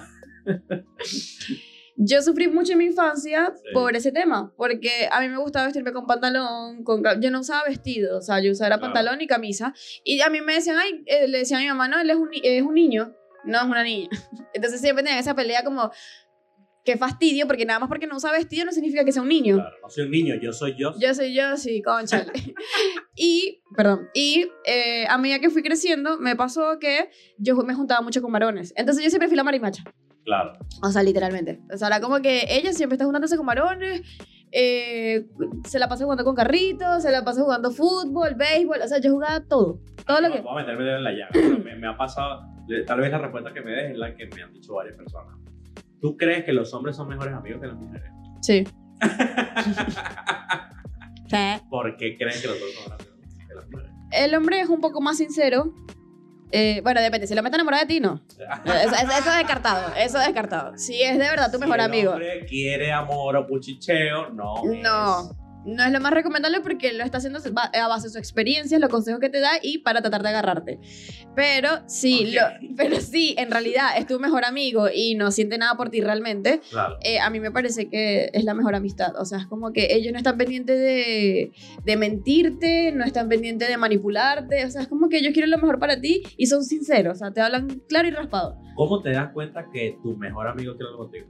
[2.00, 3.62] Yo sufrí mucho en mi infancia Sí.
[3.74, 7.64] por ese tema, porque a mí me gustaba vestirme con pantalón, con yo no usaba
[7.64, 8.82] vestido, o sea, yo usaba Claro.
[8.82, 11.88] pantalón y camisa, y a mí me decían, ay, eh, le decían a mi mamá,
[11.88, 14.08] no, él es un, es un niño, no es una niña.
[14.54, 15.90] Entonces siempre tenían esa pelea como,
[16.84, 19.56] qué fastidio, porque nada más porque no usa vestido no significa que sea un niño.
[19.56, 20.94] Claro, no soy un niño, yo soy yo.
[21.00, 22.30] Yo soy yo, sí, conchale.
[23.16, 28.02] y, perdón, y eh, a medida que fui creciendo, me pasó que yo me juntaba
[28.02, 28.72] mucho con varones.
[28.76, 29.82] Entonces yo siempre fui la marimacha.
[30.28, 30.52] Claro.
[30.82, 31.62] O sea, literalmente.
[31.72, 34.02] O sea, era como que ella siempre está juntándose con varones,
[34.52, 35.26] eh,
[35.64, 39.10] se la pasa jugando con carritos, se la pasa jugando fútbol, béisbol, o sea, yo
[39.10, 39.80] jugaba todo.
[40.06, 40.42] Todo lo que...
[40.42, 41.30] Voy a meterme en la llaga.
[41.32, 42.42] pero me, me ha pasado,
[42.86, 45.34] tal vez la respuesta que me des es la que me han dicho varias personas.
[45.98, 48.10] ¿Tú crees que los hombres son mejores amigos que las mujeres?
[48.42, 48.64] Sí.
[51.30, 51.36] Sí.
[51.68, 53.92] ¿Por qué creen que los hombres son mejores amigos que las mujeres?
[54.12, 55.74] El hombre es un poco más sincero.
[56.50, 57.26] Eh, bueno, depende.
[57.26, 58.20] Si lo mete enamorado de ti, no.
[58.64, 59.94] Eso, eso- es descartado.
[59.96, 60.78] Eso es descartado.
[60.78, 62.10] Si es de verdad tu mejor si amigo.
[62.14, 64.62] El hombre quiere amor o puchicheo, no.
[64.64, 65.47] No.
[65.66, 68.88] No es lo más recomendable porque lo está haciendo a base de su experiencia, los
[68.88, 70.78] consejos que te da y para tratar de agarrarte.
[71.36, 75.74] Pero sí, lo- pero sí, en realidad es tu mejor amigo y no siente nada
[75.76, 76.60] por ti realmente.
[76.70, 76.96] Claro.
[77.02, 79.12] eh, a mí me parece que es la mejor amistad.
[79.20, 81.52] O sea, es como que ellos no están pendientes de,
[81.84, 84.64] de mentirte, no están pendientes de manipularte.
[84.64, 87.16] O sea, es como que ellos quieren lo mejor para ti y son sinceros.
[87.16, 88.58] O sea, te hablan claro y raspado.
[88.74, 91.26] ¿Cómo te das cuenta que tu mejor amigo quiere algo contigo?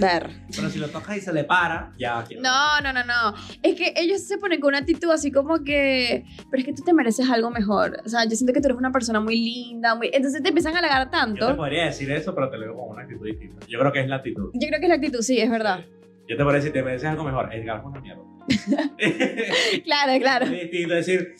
[0.00, 0.30] Ver.
[0.54, 2.24] Pero si lo tocas y se le para, ya.
[2.40, 3.34] No, no, no, no.
[3.62, 6.82] Es que ellos se ponen con una actitud así como que, pero es que tú
[6.82, 8.00] te mereces algo mejor.
[8.04, 10.10] O sea, yo siento que tú eres una persona muy linda, muy...
[10.12, 11.56] Entonces te empiezan a halagar Yo te tanto.
[11.56, 13.66] podría decir eso, pero te lo digo con una actitud distinta.
[13.68, 14.50] Yo creo que es la actitud.
[14.54, 15.84] Yo creo que es la actitud, sí, es verdad.
[16.28, 17.54] Yo te podría decir, te mereces algo mejor.
[17.54, 18.22] Edgar, es una mierda.
[19.84, 20.46] Claro, claro.
[20.46, 21.34] Es distinto decir,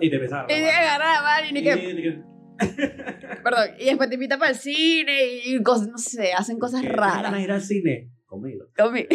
[0.00, 2.22] y te empiezas a Y te agarra la mano y ni que...
[3.44, 3.68] Perdón.
[3.78, 7.00] Y después te invita para el cine y cosas, no sé, hacen cosas ¿Qué, ¿Tienes
[7.06, 7.32] ganas raras.
[7.34, 8.10] de ir al cine?
[8.26, 8.66] Conmigo.
[8.76, 9.06] Comi-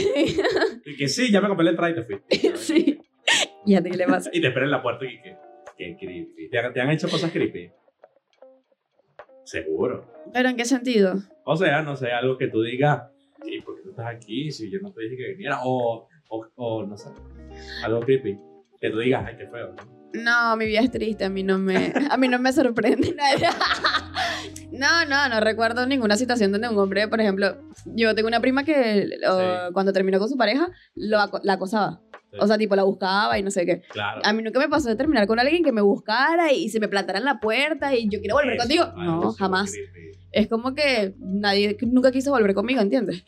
[0.85, 2.21] Y que sí, ya me compré la entrada y te fui.
[2.57, 2.99] sí.
[3.65, 4.29] ¿Y a ti qué le pasa?
[4.33, 5.35] Y te esperé en la puerta y que,
[5.77, 6.49] que creepy.
[6.49, 7.69] ¿Te han, te han hecho cosas creepy?
[9.45, 10.07] Seguro.
[10.33, 11.15] ¿Pero en qué sentido?
[11.45, 13.03] O sea, no sé, algo que tú digas,
[13.45, 14.51] ¿y por qué tú estás aquí?
[14.51, 15.59] Si yo no te dije que viniera.
[15.65, 17.09] O, o, o no sé,
[17.83, 18.37] algo creepy.
[18.79, 19.73] Que tú digas, ay, qué feo.
[19.73, 19.92] ¿no?
[20.13, 23.55] No, mi vida es triste, a mí no me, a mí no me sorprende nada.
[24.71, 28.63] No, no, no recuerdo ninguna situación donde un hombre, por ejemplo, yo tengo una prima
[28.63, 29.73] que o, Sí.
[29.73, 32.01] cuando terminó con su pareja, lo, la acosaba.
[32.31, 32.37] Sí.
[32.39, 33.81] O sea, tipo, la buscaba y no sé qué.
[33.91, 34.21] Claro.
[34.23, 36.87] A mí nunca me pasó de terminar con alguien que me buscara y se me
[36.87, 38.85] plantara en la puerta y yo quiero volver Eso, contigo.
[38.97, 39.73] No, jamás.
[40.31, 43.23] Es como que nadie nunca quiso volver conmigo, ¿entiendes?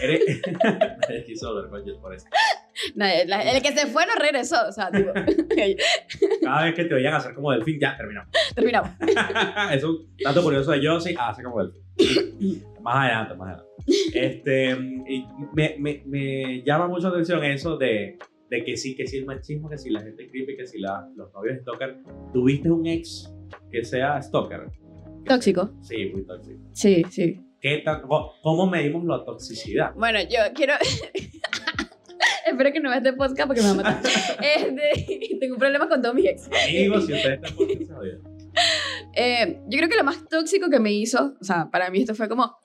[0.00, 0.40] Eres...
[0.62, 2.24] Nadie quiso hablar con Jess por eso.
[2.94, 4.56] Nadie- la- el que se fue no regresó.
[4.68, 4.90] O sea,
[6.42, 8.30] Cada vez que te oían hacer como delfín, ya terminamos.
[8.54, 8.90] terminamos.
[9.72, 12.64] Eso, dato curioso de Josie, hace como delfín.
[12.82, 13.70] más adelante, más adelante.
[14.14, 14.70] Este,
[15.08, 18.18] y me, me, me llama mucho la atención eso de,
[18.50, 21.08] de que sí, que sí el machismo, que si la gente creepy, que si la,
[21.16, 21.98] los novios stalker.
[22.32, 23.32] ¿Tuviste un ex
[23.70, 24.68] que sea stalker?
[25.24, 25.70] Tóxico.
[25.82, 26.58] Sí, muy tóxico.
[26.72, 27.40] Sí, sí.
[27.60, 27.84] ¿Qué
[28.42, 29.92] ¿Cómo medimos la toxicidad?
[29.94, 30.74] Bueno, yo quiero.
[32.50, 34.02] Espero que no veas este podcast porque me va a matar.
[34.56, 36.48] Este, tengo un problema con todos mis ex.
[36.64, 37.66] Amigos, si ustedes están por.
[39.14, 42.14] Eh, yo creo que lo más tóxico que me hizo, o sea, para mí esto
[42.14, 42.56] fue como.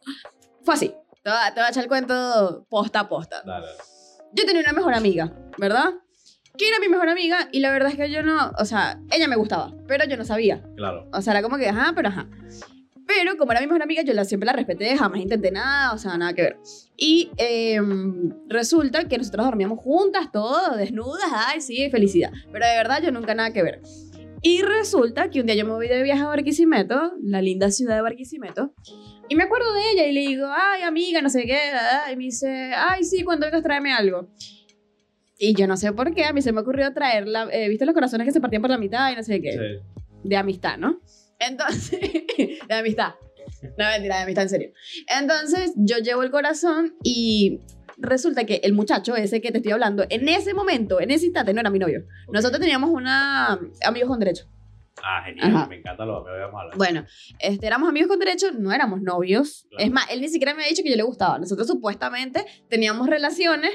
[0.63, 0.87] Fue así.
[1.23, 3.43] Te voy a, te voy a echar el cuento posta a posta.
[3.45, 3.67] Dale.
[4.33, 5.93] Yo tenía una mejor amiga, ¿verdad?
[6.57, 8.51] Que era mi mejor amiga y la verdad es que yo no.
[8.57, 10.63] O sea, ella me gustaba, pero yo no sabía.
[10.75, 11.07] Claro.
[11.13, 12.27] O sea, era como que, ajá, pero ajá.
[13.07, 15.97] Pero como era mi mejor amiga, yo la, siempre la respeté, jamás intenté nada, o
[15.97, 16.57] sea, nada que ver.
[16.97, 17.79] Y eh,
[18.47, 22.31] resulta que nosotros dormíamos juntas, todo, desnudas, ay, sí, felicidad.
[22.51, 23.81] Pero de verdad yo nunca nada que ver.
[24.41, 27.95] Y resulta que un día yo me voy de viaje a Barquisimeto, la linda ciudad
[27.95, 28.73] de Barquisimeto,
[29.27, 31.57] y me acuerdo de ella y le digo, ay, amiga, no sé qué,
[32.11, 34.29] y me dice, ay, sí, cuando vengas tráeme algo.
[35.37, 37.95] Y yo no sé por qué, a mí se me ocurrió traerla, eh, ¿viste los
[37.95, 39.51] corazones que se partían por la mitad y no sé qué?
[39.51, 39.99] Sí.
[40.23, 40.99] de amistad, ¿no?
[41.39, 41.99] Entonces,
[42.67, 43.13] de amistad.
[43.77, 44.69] No, mentira, de amistad en serio.
[45.07, 47.59] Entonces, yo llevo el corazón y
[47.97, 51.53] resulta que el muchacho ese que te estoy hablando, en ese momento, en ese instante,
[51.53, 52.05] no era mi novio.
[52.31, 54.45] Nosotros teníamos una amigos con derecho.
[55.03, 55.53] Ah, genial.
[55.55, 55.67] Ajá.
[55.67, 56.77] Me encanta lo que vamos a hablar.
[56.77, 57.05] Bueno,
[57.39, 59.67] este, éramos amigos con derecho, no éramos novios.
[59.69, 59.85] Claro.
[59.85, 61.37] Es más, él ni siquiera me ha dicho que yo le gustaba.
[61.37, 63.71] Nosotros supuestamente teníamos relaciones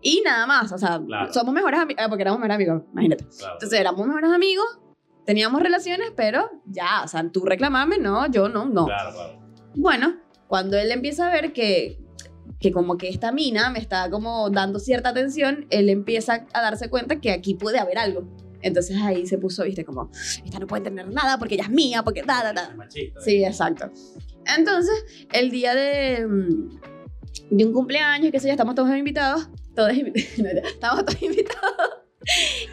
[0.00, 0.72] y nada más.
[0.72, 1.32] O sea, Claro.
[1.32, 3.24] somos mejores amigos, porque éramos mejores amigos, imagínate.
[3.38, 3.54] Claro.
[3.54, 4.66] Entonces éramos mejores amigos,
[5.24, 8.86] teníamos relaciones, pero ya, o sea, tú reclamame, no, yo no, no.
[8.86, 9.40] Claro, claro.
[9.74, 11.98] Bueno, cuando él empieza a ver que,
[12.60, 16.88] que como que esta mina me está como dando cierta atención, él empieza a darse
[16.88, 18.28] cuenta que aquí puede haber algo.
[18.64, 20.10] Entonces ahí se puso, viste, como,
[20.44, 22.74] esta no puede tener nada porque ella es mía, porque da, da, da.
[22.74, 23.90] Machista, Sí, exacto.
[24.56, 26.80] Entonces, el día de, mm,
[27.50, 31.90] de un cumpleaños, qué sé yo, estamos todos invitados, todos invitados, estamos todos invitados,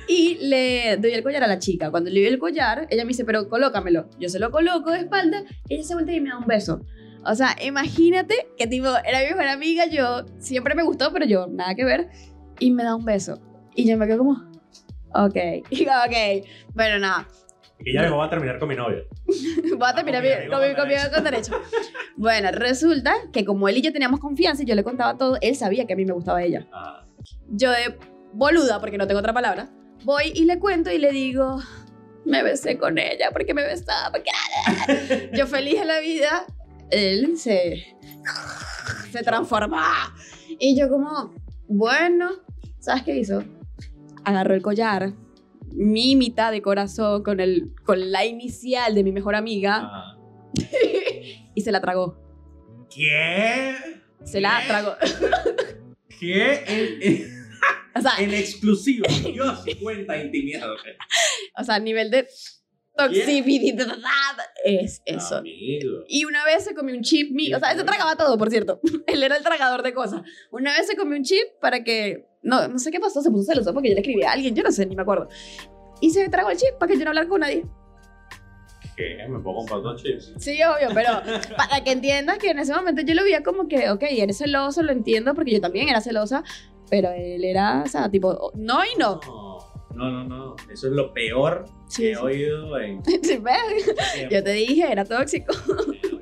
[0.08, 1.92] y le doy el collar a la chica.
[1.92, 4.10] Cuando le doy el collar, ella me dice, pero colócamelo.
[4.20, 6.82] Yo se lo coloco de espalda, ella se voltea y me da un beso.
[7.26, 11.48] O sea, imagínate que tipo, era mi mejor amiga, yo siempre me gustó, pero yo
[11.48, 12.10] nada que ver,
[12.60, 13.40] y me da un beso.
[13.76, 14.32] Y yo me quedo como,
[15.14, 15.36] ok,
[15.70, 17.28] y digo, ok, bueno, nada,
[17.86, 19.04] Y ya va a terminar con mi novio.
[19.78, 21.54] Voy a terminar con con mi- con con mi amigo con derecho.
[22.18, 25.56] Bueno, resulta que como él y yo teníamos confianza y yo le contaba todo, él
[25.56, 26.68] sabía que a mí me gustaba ella.
[26.74, 27.06] Ah,
[27.50, 27.98] Yo de
[28.34, 29.70] boluda, porque no tengo otra palabra,
[30.04, 31.62] voy y le cuento y le digo,
[32.26, 35.30] me besé con ella porque me besaba, porque...
[35.34, 36.46] Yo feliz en la vida,
[36.90, 37.96] él se...
[39.12, 40.16] se transforma.
[40.60, 41.34] Y yo como,
[41.68, 42.30] bueno,
[42.80, 43.44] ¿sabes qué hizo?
[44.26, 45.14] Agarró el collar,
[45.72, 50.18] mi mitad de corazón con, el, con la inicial de mi mejor amiga ah.
[51.56, 52.18] y se la tragó.
[52.94, 53.76] ¿Qué?
[54.26, 54.68] Se la ¿Qué?
[54.68, 54.92] tragó.
[56.20, 57.32] ¿Qué?
[57.96, 59.08] O sea, en exclusiva.
[59.34, 60.72] Yo sí cuenta intimidad.
[60.72, 60.80] ok.
[61.58, 62.28] o sea, nivel de
[62.96, 65.38] toxicidad es eso.
[65.38, 66.04] Amigo.
[66.08, 68.50] Y una vez se comió un chip mío, o sea, él se tragaba todo, por
[68.50, 68.80] cierto.
[69.08, 70.22] Él era el tragador de cosas.
[70.52, 73.52] Una vez se comió un chip para que, no, no sé qué pasó, se puso
[73.52, 75.28] celoso porque yo le escribí a alguien, yo no sé, ni me acuerdo.
[76.02, 77.66] Y se tragó el chip para que yo no hablara con nadie.
[78.96, 79.26] ¿Qué?
[79.30, 80.34] ¿Me puedo comprar dos chips?
[80.38, 81.22] Sí, obvio, pero
[81.58, 84.84] para que entiendas que en ese momento yo lo veía como que, ok, eres celoso,
[84.84, 86.44] lo entiendo, porque yo también era celosa,
[86.92, 89.22] pero él era, o sea, tipo, no y no.
[89.96, 90.56] No, no, no, no.
[90.72, 93.02] Eso es lo peor Sí, que he oído en.
[93.24, 93.96] Sí, ¿ves?
[94.30, 95.54] Yo te dije, era tóxico.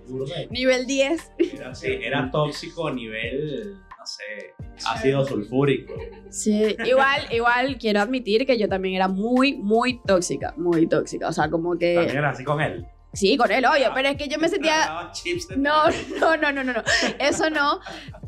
[0.51, 1.31] Nivel 10.
[1.55, 4.55] Era, sí, era tóxico a nivel, no sé,
[4.87, 5.93] ácido sulfúrico.
[6.29, 11.27] Sí, igual, igual quiero admitir que yo también era muy, muy tóxica, muy tóxica.
[11.27, 12.17] O sea, como También que...
[12.17, 12.87] era así con él.
[13.11, 15.11] Sí, con él, obvio, pero es que yo me sentía...
[15.57, 15.83] No,
[16.19, 16.83] no, no, no, no, no.
[17.19, 17.79] Eso no.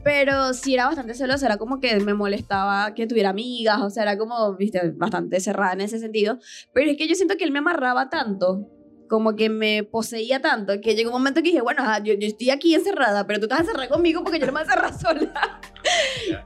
[0.03, 1.45] Pero sí era bastante celosa.
[1.45, 3.79] Era como que me molestaba que tuviera amigas.
[3.81, 6.39] O sea, era como, viste, bastante cerrada en ese sentido.
[6.73, 8.67] Pero es que yo siento que él me amarraba tanto.
[9.07, 10.73] Como que me poseía tanto.
[10.81, 13.27] Que llegó un momento que dije, bueno, yo, yo estoy aquí encerrada.
[13.27, 15.61] Pero tú estás encerrada conmigo porque yo no me voy a encerrar sola.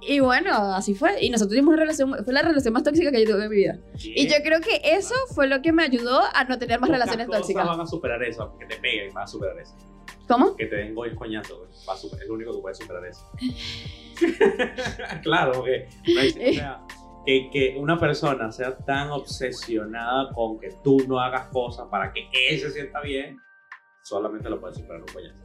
[0.02, 1.24] Y bueno, así fue.
[1.24, 2.16] Y nosotros tuvimos una relación.
[2.24, 3.80] Fue la relación más tóxica que yo tuve en mi vida.
[4.04, 7.28] Y yo creo que eso fue lo que me ayudó a no tener más relaciones
[7.28, 7.66] cosas tóxicas.
[7.68, 9.76] van a superar eso, que te peguen, van a superar eso.
[10.28, 10.56] ¿Cómo?
[10.56, 13.32] Que te den goles coñazo, es lo único que puede superar eso.
[15.24, 16.82] claro, porque no hay- o sea,
[17.26, 22.28] que, que una persona sea tan obsesionada con que tú no hagas cosas para que
[22.50, 23.38] él se sienta bien,
[24.04, 25.45] solamente lo puede superar un coñazo.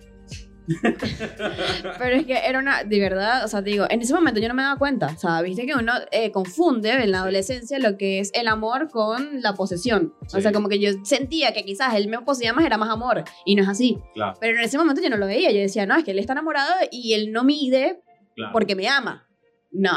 [1.99, 4.49] Pero es que era una, de verdad, o sea, te digo, en ese momento yo
[4.49, 7.97] no me daba cuenta, o sea, viste que uno eh, confunde en la adolescencia lo
[7.97, 10.15] que es el amor con la posesión.
[10.23, 10.43] O Sí.
[10.43, 13.55] sea, como que yo sentía que quizás él me poseía más, era más amor, y
[13.57, 13.99] no es así.
[14.15, 16.19] Claro, Pero en ese momento yo no lo veía, yo decía, no, es que él
[16.19, 18.01] está enamorado y él no mide
[18.37, 18.53] claro.
[18.53, 19.27] porque me ama.
[19.73, 19.93] No.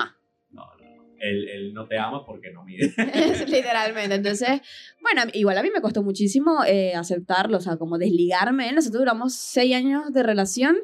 [1.24, 2.92] Él, él no te ama porque no mide.
[3.48, 4.16] Literalmente.
[4.16, 4.62] Entonces,
[5.02, 8.72] bueno, igual a mí me costó muchísimo eh, aceptarlo, o sea, como desligarme.
[8.74, 10.76] Nosotros duramos seis años de relación,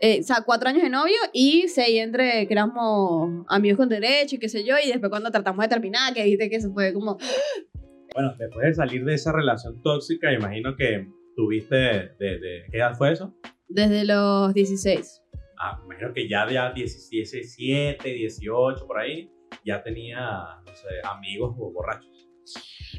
[0.00, 4.36] eh, o sea, cuatro años de novio y seis entre que éramos amigos con derecho
[4.36, 6.92] y qué sé yo, y después cuando tratamos de terminar, que viste que eso fue
[6.92, 7.16] como...
[8.14, 12.78] Bueno, después de salir de esa relación tóxica, imagino que tuviste de, de- de- ¿qué
[12.78, 13.34] edad fue eso?
[13.68, 15.22] Desde los 16.
[15.60, 19.30] Ah, imagino que ya ya 17, 18 por ahí,
[19.64, 20.18] ya tenía,
[20.64, 22.28] no sé, amigos o borrachos.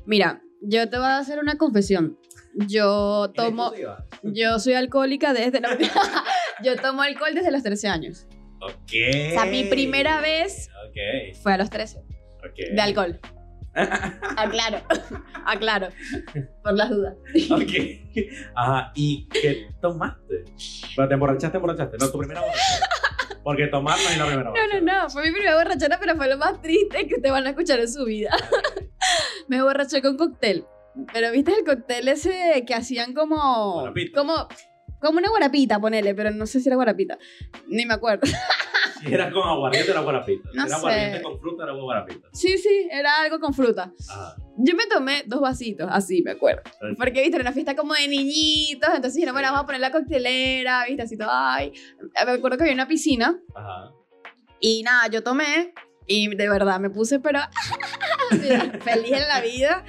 [0.06, 2.18] Mira, yo te voy a hacer una confesión.
[2.68, 3.72] Yo tomo...
[4.24, 5.62] Yo soy alcohólica desde...
[5.62, 5.70] no,
[6.64, 8.28] yo tomo alcohol desde los 13 años.
[8.62, 8.92] Ok.
[8.92, 12.00] O sea, mi primera vez Ok, fue a los 13.
[12.00, 12.76] ok.
[12.76, 13.20] De alcohol.
[14.36, 14.82] Aclaro,
[15.46, 15.90] aclaro,
[16.64, 17.16] por las dudas.
[17.52, 17.72] Ok.
[18.56, 20.44] Ajá, ¿y qué tomaste?
[20.96, 21.98] Pero te emborrachaste, emborrachaste.
[22.00, 22.88] No, tu primera borrachera.
[23.44, 25.04] Porque tomar no es la primera No, no, borrachera.
[25.04, 27.80] no, fue mi primera borrachera, pero fue lo más triste que te van a escuchar
[27.80, 28.32] en su vida.
[29.48, 30.66] Me borraché con cóctel.
[31.14, 33.74] Pero viste el cóctel ese que hacían como.
[33.74, 34.20] Guarapita.
[34.20, 34.48] Como.
[35.02, 37.18] Como una guarapita, ponele, pero no sé si era guarapita.
[37.68, 38.28] Ni me acuerdo.
[39.02, 40.50] Si era con aguardiente, era guarapita.
[40.52, 40.76] Si No era sé.
[40.76, 42.28] aguardiente con fruta, era guarapita.
[42.34, 43.94] Sí, sí, era algo con fruta.
[44.10, 44.36] Ajá.
[44.58, 46.64] Yo me tomé dos vasitos, así me acuerdo.
[46.98, 49.92] Porque, viste, era una fiesta como de niñitos, entonces dijeron, bueno, vamos a poner la
[49.92, 51.72] coctelera, viste, así todo, ay.
[52.26, 53.92] Me acuerdo que había una piscina Ajá.
[54.60, 55.74] y nada, yo tomé
[56.06, 57.40] y de verdad me puse, pero
[58.82, 59.84] feliz en la vida.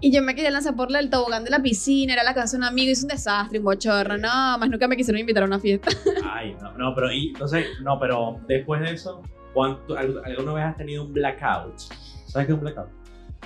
[0.00, 2.58] Y yo me quería lanzar por el tobogán de la piscina, era la casa de
[2.58, 4.16] un amigo, hizo un desastre, un bochorno.
[4.18, 5.90] No, más nunca me quisieron invitar a una fiesta.
[6.24, 9.22] Ay, no, no, pero y, entonces, no, pero después de eso,
[9.54, 11.78] ¿cuánto, al- ¿alguna vez has tenido un blackout?
[12.26, 12.88] ¿Sabes qué es un blackout?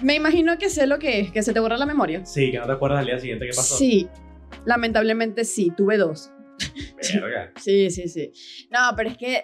[0.03, 2.25] Me imagino que sé lo que es, que se te borra la memoria.
[2.27, 3.77] Sí, que no te acuerdas al día siguiente qué pasó.
[3.77, 4.09] Sí,
[4.67, 6.31] lamentablemente sí, tuve dos.
[7.13, 7.53] Verga.
[7.57, 8.33] Sí, sí, sí.
[8.71, 9.43] No, pero es que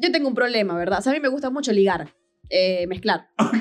[0.00, 1.00] yo tengo un problema, ¿verdad?
[1.00, 2.08] O sea, a mí me gusta mucho ligar,
[2.50, 3.28] eh, mezclar.
[3.38, 3.54] Ok.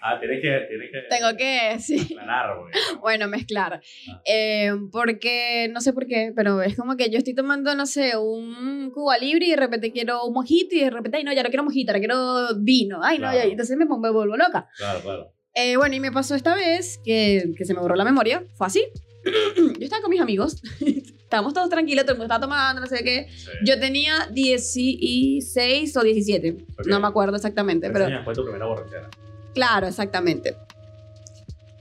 [0.00, 2.14] ah, tienes que, tienes que Tengo que, sí.
[2.14, 2.72] aclarar, güey.
[3.00, 3.80] Bueno, mezclar.
[4.10, 4.22] Ah.
[4.24, 8.16] Eh, porque, no sé por qué, pero es como que yo estoy tomando, no sé,
[8.16, 11.42] un Cuba Libre y de repente quiero un mojito y de repente, ay, no, ya
[11.42, 13.00] no quiero mojito, ahora quiero vino.
[13.02, 13.38] Ay, no, Claro.
[13.38, 14.68] ya, entonces me, pongo- me vuelvo loca.
[14.76, 15.32] Claro, claro.
[15.54, 18.44] Eh, bueno, y me pasó esta vez que, que se me borró la memoria.
[18.54, 18.84] Fue así.
[19.56, 20.62] yo estaba con mis amigos.
[21.28, 23.28] Estábamos todos tranquilos, todo el mundo estaba tomando, no sé qué.
[23.28, 23.50] Sí.
[23.62, 26.56] Yo tenía 16 o 17.
[26.72, 26.86] Ok.
[26.86, 29.10] No me acuerdo exactamente, pero fue tu primera borrachera.
[29.52, 30.56] claro, exactamente.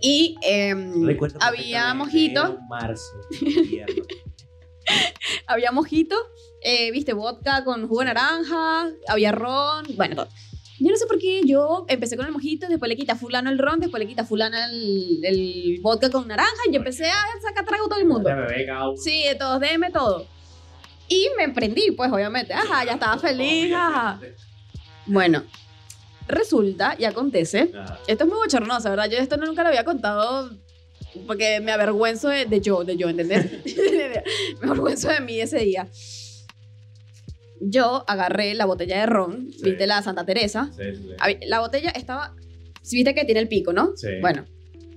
[0.02, 0.92] Y em,
[1.40, 2.60] había mojito.
[2.68, 3.22] marzo,
[5.48, 6.18] había mojito,
[6.62, 10.28] eh, viste, vodka con jugo de naranja, había ron, bueno, todo.
[10.80, 13.58] Yo no sé por qué yo empecé con el mojito, después le quita fulano el
[13.58, 17.66] ron, después le quita fulano el, el vodka con naranja y yo empecé a sacar
[17.66, 18.30] trago a todo el mundo.
[18.98, 20.28] Sí, de todos, déme todo.
[21.10, 24.20] Y me prendí, pues obviamente, ajá, ya estaba feliz, ajá.
[25.08, 25.44] Bueno,
[26.28, 27.72] resulta y acontece,
[28.08, 29.10] esto es muy bochornoso, ¿verdad?
[29.10, 30.52] Yo esto nunca lo había contado
[31.26, 33.46] porque me avergüenzo de, de yo, de yo, ¿entendés?
[34.62, 35.88] me avergüenzo de mí ese día.
[37.62, 39.64] Yo agarré la botella de ron, Sí.
[39.64, 40.70] viste la Santa Teresa.
[40.76, 42.36] sí, sí, La botella estaba,
[42.82, 43.92] si viste que tiene el pico, ¿no?
[43.96, 44.08] Sí.
[44.22, 44.46] Bueno,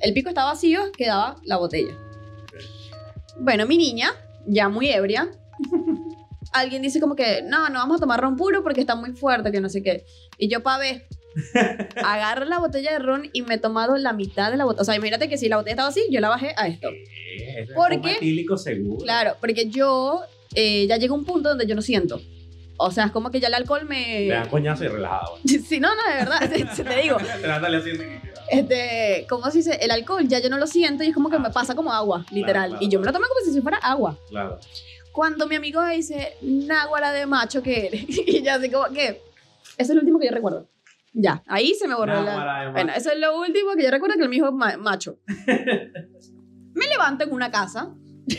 [0.00, 1.96] el pico estaba vacío, quedaba la botella.
[3.38, 4.10] Bueno, mi niña,
[4.46, 5.30] ya muy ebria,
[6.52, 9.50] alguien dice como que, no, no vamos a tomar ron puro porque está muy fuerte,
[9.52, 10.04] que no sé qué.
[10.36, 11.06] Y yo, pa' ver,
[12.04, 14.82] agarro la botella de ron y me he tomado la mitad de la botella.
[14.82, 16.88] O sea, imagínate que si la botella estaba así, yo la bajé a esto.
[17.56, 18.12] Es ¿Por como qué?
[18.16, 18.98] etílico seguro.
[19.04, 20.20] Claro, porque yo
[20.54, 22.20] eh, ya llego a un punto donde yo no siento.
[22.82, 24.20] O sea, es como que ya el alcohol me...
[24.20, 25.38] Le dan coñazo y relajado.
[25.44, 25.58] güey.
[25.58, 27.18] Sí, no, no, de verdad, te, te digo.
[27.42, 27.82] La
[28.50, 29.78] Este, ¿cómo se dice?
[29.82, 31.92] El alcohol ya yo no lo siento y es como que Ah, me pasa como
[31.92, 32.70] agua, literal.
[32.70, 33.24] claro, y yo me lo claro.
[33.26, 34.16] tomo como si fuera agua.
[34.30, 34.58] Claro.
[35.12, 38.04] Cuando mi amigo me dice, náguara de macho que eres.
[38.08, 39.20] y yo así como que,
[39.76, 40.66] eso es lo último que yo recuerdo.
[41.12, 42.22] Ya, ahí se me borró la...
[42.22, 44.76] Náguara de Bueno, eso es lo último que yo recuerdo que él me dijo ma-
[44.78, 45.18] macho.
[46.74, 47.92] me levanto en una casa.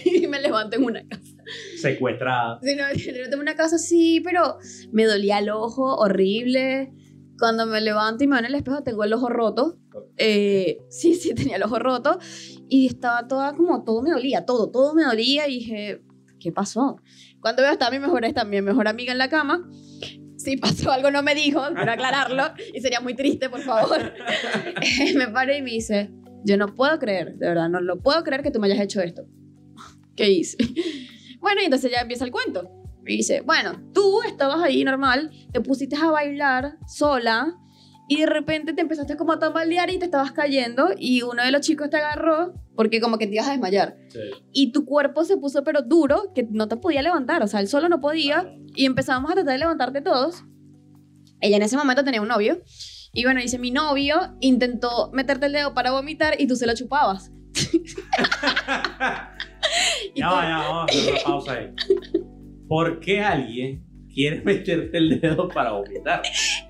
[0.06, 1.31] y me levanto en una casa.
[1.78, 2.60] Secuestrada.
[2.62, 2.84] Sí, no,
[3.14, 4.58] levanto en una casa, sí, pero
[4.92, 6.94] me dolía el ojo horrible.
[7.40, 9.80] Cuando me levanto y me veo en el espejo, tengo el ojo roto.
[10.18, 12.20] Eh, sí, sí, tenía el ojo roto.
[12.70, 15.48] Y estaba toda como, todo me dolía, todo, todo me dolía.
[15.48, 16.02] Y dije,
[16.40, 16.98] ¿qué pasó?
[17.40, 19.68] Cuando veo, está mi mejor, está mi mejor amiga en la cama.
[20.38, 22.44] Si pasó algo, no me dijo, quiero aclararlo.
[22.74, 24.14] Y sería muy triste, por favor.
[25.16, 26.12] me paré y me dice,
[26.44, 29.02] yo no puedo creer, de verdad, no lo puedo creer que tú me hayas hecho
[29.02, 29.26] esto.
[30.16, 30.58] ¿Qué hice?
[31.42, 32.70] Bueno, y entonces ya empieza el cuento.
[33.06, 37.58] Y dice, bueno, tú estabas ahí normal, te pusiste a bailar sola
[38.08, 41.52] y de repente te empezaste como a tambalear y te estabas cayendo y uno de
[41.52, 43.98] los chicos te agarró porque como que te ibas a desmayar.
[44.10, 44.20] Sí.
[44.52, 47.68] Y tu cuerpo se puso pero duro que no te podía levantar, o sea, él
[47.68, 50.44] solo no podía y empezamos a tratar de levantarte todos.
[51.40, 52.62] Ella en ese momento tenía un novio
[53.14, 56.76] y bueno, dice, mi novio intentó meterte el dedo para vomitar y tú se lo
[56.76, 57.32] chupabas.
[60.16, 61.68] Ya va, ya va, vamos a hacer una pausa ahí.
[62.68, 66.22] ¿Por qué alguien quiere meterte el dedo para vomitar?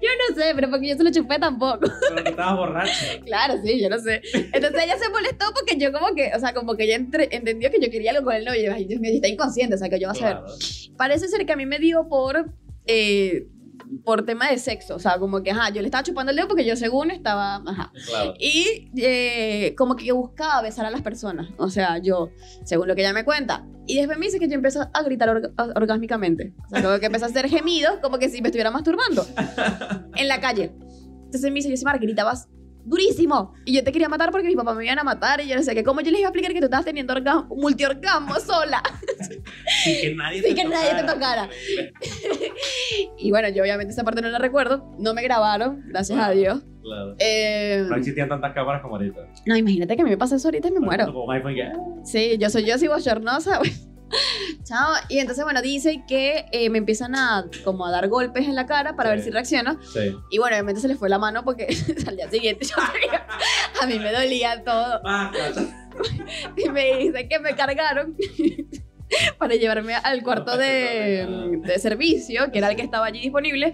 [0.02, 1.80] Yo no sé, pero porque yo se lo chupé tampoco.
[2.10, 2.92] Pero que estabas borracho.
[3.26, 4.22] Claro, sí, yo no sé.
[4.34, 7.70] Entonces ella se molestó porque yo como que, o sea, como que ella entre- entendió
[7.72, 8.62] que yo quería algo con el novio.
[8.62, 10.38] Y yo, Dios mío, está inconsciente, o sea, que yo voy a saber.
[10.38, 10.54] Claro.
[10.98, 12.52] Parece ser que a mí me dio por,
[12.86, 13.48] eh,
[14.04, 14.96] por tema de sexo.
[14.96, 17.56] O sea, como que, ajá, yo le estaba chupando el dedo porque yo según estaba,
[17.66, 17.92] ajá.
[18.08, 18.34] Claro.
[18.40, 21.50] Y eh, como que buscaba besar a las personas.
[21.58, 22.30] O sea, yo,
[22.64, 23.66] según lo que ella me cuenta.
[23.88, 26.54] Y después me dice que yo empecé a gritar org- orgásmicamente.
[26.66, 29.26] O sea, como que empecé a hacer gemidos, como que si me estuviera masturbando.
[30.16, 30.72] en la calle.
[31.26, 32.48] Entonces me dice, yo Mar, gritabas
[32.86, 33.54] durísimo.
[33.66, 35.42] Y yo te quería matar porque mis papás me iban a matar.
[35.42, 35.84] Y yo no sé qué.
[35.84, 38.82] ¿Cómo yo les iba a explicar que tú estabas teniendo orga- multiorgasmo sola?
[39.84, 41.50] Sin que nadie Sin que nadie te tocara.
[43.18, 44.92] Y bueno, yo obviamente esa parte no la recuerdo.
[45.00, 46.62] No me grabaron, gracias a Dios.
[46.82, 47.16] Claro.
[47.20, 49.22] Eh, No existían tantas cámaras como ahorita.
[49.46, 51.06] no, imagínate que a mí me pasa eso ahorita y me muero.
[51.06, 51.56] Como un iPhone
[52.04, 53.60] Sí, yo soy yo, soy bochornosa.
[54.64, 54.94] Chao.
[55.10, 58.66] Y entonces, bueno, dice que eh, me empiezan a como a dar golpes en la
[58.66, 59.26] cara para ver Sí.
[59.26, 59.78] si reacciono.
[59.84, 60.16] Sí.
[60.32, 61.68] Y bueno, obviamente se le fue la mano porque
[62.08, 62.76] al día siguiente yo
[63.82, 65.02] a mí me dolía todo.
[65.06, 65.32] Ah,
[66.58, 68.16] Y me dice que me cargaron.
[69.38, 73.74] para llevarme al cuarto de, de servicio, que era el que estaba allí disponible.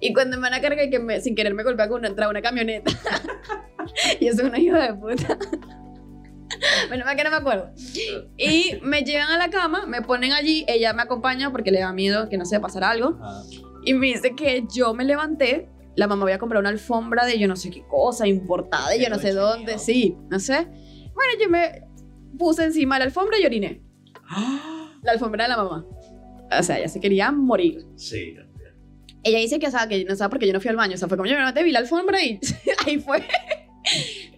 [0.00, 2.30] Y cuando me van a cargar, que me- sin querer me golpea con una, entrada
[2.30, 2.92] una camioneta.
[4.20, 5.38] y eso es una hija de puta.
[6.88, 7.70] Bueno, más que no me acuerdo.
[8.36, 11.92] Y me llevan a la cama, me ponen allí, ella me acompaña porque le da
[11.92, 13.18] miedo que no se pasar algo.
[13.84, 17.48] Y me dice que yo me levanté, la mamá había comprado una alfombra de yo
[17.48, 20.66] no sé qué cosa, importada de yo no sé dónde, sí, no sé.
[21.14, 21.82] Bueno, yo me
[22.38, 23.82] puse encima de la alfombra y oriné.
[25.02, 25.86] La alfombra de la mamá.
[26.58, 27.86] O sea, ella se quería morir.
[27.96, 28.36] Sí.
[29.22, 30.94] Ella dice que, o sea, que no sabe porque yo no fui al baño.
[30.94, 32.38] O sea, fue como yo me levanté, vi la alfombra y
[32.86, 33.26] ahí fue.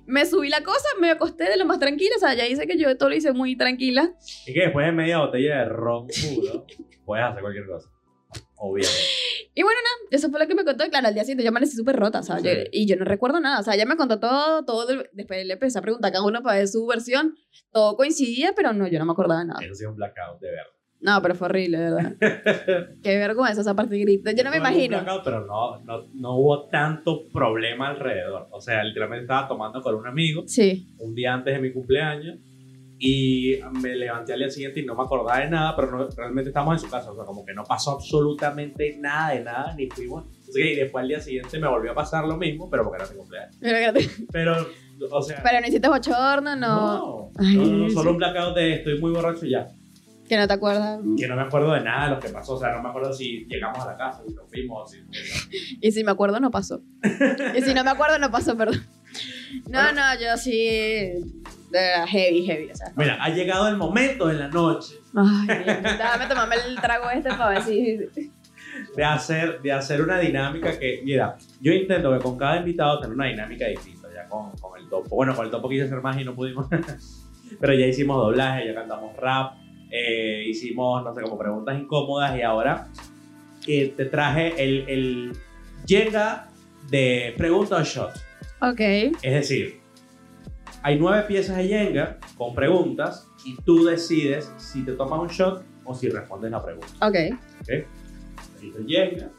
[0.06, 2.14] Me subí la cosa, me acosté de lo más tranquila.
[2.16, 4.14] O sea, ella dice que yo todo lo hice muy tranquila.
[4.46, 6.66] Y que después de media botella de ron puro,
[7.04, 7.88] puedes hacer cualquier cosa.
[8.56, 8.98] Obviamente.
[9.54, 10.88] Y bueno, nada, eso fue lo que me contó.
[10.88, 12.44] Claro, al día siguiente yo amanecí súper rota, o sea, Sí.
[12.46, 13.60] yo- y yo no recuerdo nada.
[13.60, 14.86] O sea, ella me contó todo, todo.
[15.12, 17.36] Después le empecé a preguntar a cada uno para ver su versión.
[17.70, 19.60] Todo coincidía, pero no, yo no me acordaba de nada.
[19.62, 20.71] Eso sí es un blackout, de verdad.
[21.02, 22.12] No, pero fue horrible, de verdad.
[23.02, 24.30] Qué vergüenza esa parte de grito.
[24.30, 24.98] Yo no me imagino.
[25.02, 28.46] blackout, pero no, no, no hubo tanto problema alrededor.
[28.52, 30.86] O sea, literalmente estaba tomando con un amigo Sí.
[30.98, 32.38] un día antes de mi cumpleaños
[33.00, 36.50] y me levanté al día siguiente y no me acordaba de nada, pero no- realmente
[36.50, 39.88] estábamos en su casa, o sea, como que no pasó absolutamente nada de nada, ni
[39.88, 40.24] fuimos.
[40.48, 43.02] Así que, y después al día siguiente me volvió a pasar lo mismo, pero porque
[43.02, 43.56] era mi cumpleaños.
[43.60, 43.92] Pero.
[44.30, 44.56] Pero,
[45.10, 46.56] o sea, Pero no hiciste bochorno, no.
[46.56, 49.66] no, Ay, no, no, solo un blackout de estoy muy borracho y ya.
[50.32, 50.98] Que no te acuerdas.
[51.18, 53.12] Que no me acuerdo de nada de lo que pasó, o sea, no me acuerdo
[53.12, 54.98] si llegamos a la casa, si nos fuimos, si...
[55.78, 56.80] Y si me acuerdo, no pasó.
[57.54, 58.82] y si no me acuerdo, no pasó, perdón.
[59.68, 59.92] No, Bueno.
[60.00, 60.56] no, yo sí.
[61.70, 62.70] De heavy, heavy.
[62.70, 62.92] O sea.
[62.96, 65.48] Mira, ha llegado el momento en la noche Ay,
[65.82, 67.98] déjame tomarme el trago este para ver si.
[68.96, 73.14] de hacer, de hacer una dinámica que, mira, yo intento que con cada invitado tener
[73.14, 75.14] una dinámica distinta, ya con, con el topo.
[75.14, 76.68] Bueno, con el topo quise hacer más y no pudimos,
[77.60, 79.56] pero ya hicimos doblaje, ya cantamos rap,
[79.92, 82.88] eh, hicimos, no sé, como preguntas incómodas y ahora
[83.66, 85.32] eh, te traje el, el
[85.86, 86.48] Jenga
[86.88, 88.10] de pregunta o shot.
[88.62, 88.80] Ok.
[88.80, 89.80] Es decir,
[90.82, 95.62] hay nueve piezas de Jenga con preguntas y tú decides si te tomas un shot
[95.84, 97.06] o si respondes la pregunta.
[97.06, 97.16] Ok.
[98.60, 99.30] Dice Jenga.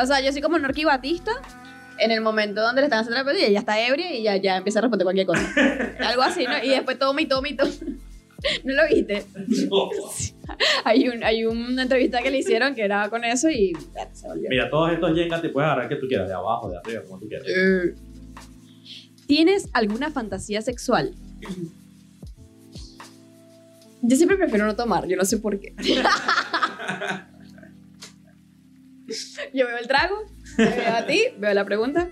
[0.00, 1.32] O sea, yo soy como Norky Batista
[1.98, 4.36] en el momento donde le están haciendo la pregunta y ella está ebria y ya,
[4.36, 5.42] ya empieza a responder cualquier cosa.
[6.08, 6.62] Algo así, ¿no?
[6.62, 7.72] Y después toma y toma y toma.
[8.64, 9.24] ¿No lo viste?
[10.84, 14.28] Hay, un, hay una entrevista que le hicieron que era con eso y ya, se
[14.28, 14.48] volvió.
[14.48, 17.18] Mira, todos estos Jenga te puedes agarrar que tú quieras, de abajo, de arriba, como
[17.18, 17.46] tú quieras.
[17.48, 17.94] Eh,
[19.26, 21.14] ¿Tienes alguna fantasía sexual?
[24.02, 25.74] Yo siempre prefiero no tomar, yo no sé por qué.
[29.52, 30.16] yo veo el trago,
[30.56, 32.10] veo a ti, veo la pregunta.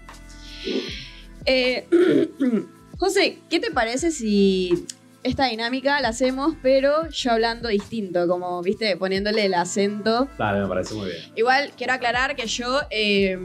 [1.47, 1.87] Eh,
[2.99, 4.87] José, ¿qué te parece si
[5.27, 10.69] esta dinámica la hacemos, pero yo hablando distinto, como, viste, poniéndole el acento Dale, me
[10.69, 11.19] parece muy bien.
[11.35, 13.39] Igual quiero aclarar que yo eh,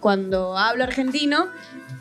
[0.00, 1.48] cuando hablo argentino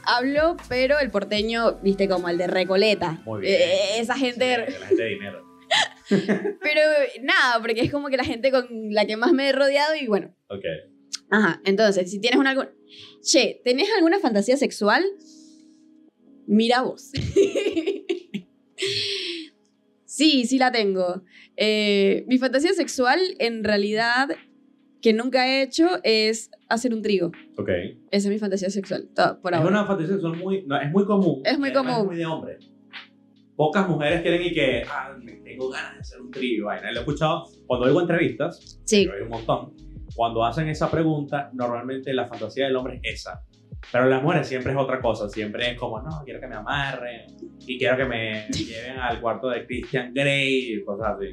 [0.05, 3.21] hablo, pero el porteño, viste, como el de Recoleta.
[3.25, 3.53] Muy bien.
[3.61, 4.45] Eh, esa gente.
[4.45, 5.43] De la gente de dinero.
[6.61, 6.81] Pero
[7.21, 10.07] nada, porque es como que la gente con la que más me he rodeado y
[10.07, 10.36] bueno.
[10.49, 10.65] Ok.
[11.29, 12.55] Ajá, entonces, si tienes una.
[13.23, 15.03] Che, ¿tenés alguna fantasía sexual?
[16.45, 17.11] Mira vos.
[20.05, 21.24] sí, sí la tengo.
[21.57, 24.30] Eh, mi fantasía sexual, en realidad,
[25.01, 27.28] que nunca he hecho, es hacer un trigo.
[27.57, 27.69] Ok.
[28.11, 29.69] Esa es mi fantasía sexual, to- por Es ahora.
[29.69, 31.41] una fantasía sexual muy, no, es muy común.
[31.45, 31.93] Es muy común.
[31.99, 32.57] Es muy de hombre.
[33.55, 36.65] Pocas mujeres quieren y que, ah, me tengo ganas de hacer un trío.
[36.65, 36.91] Vaina.
[36.91, 39.74] Lo he escuchado cuando oigo entrevistas, Sí, hay un montón.
[40.15, 43.43] Cuando hacen esa pregunta, normalmente la fantasía del hombre es esa.
[43.91, 45.29] Pero las mujeres siempre es otra cosa.
[45.29, 47.25] Siempre es como, no, quiero que me amarren
[47.59, 51.27] y quiero que me lleven al cuarto de Christian Grey y cosas así.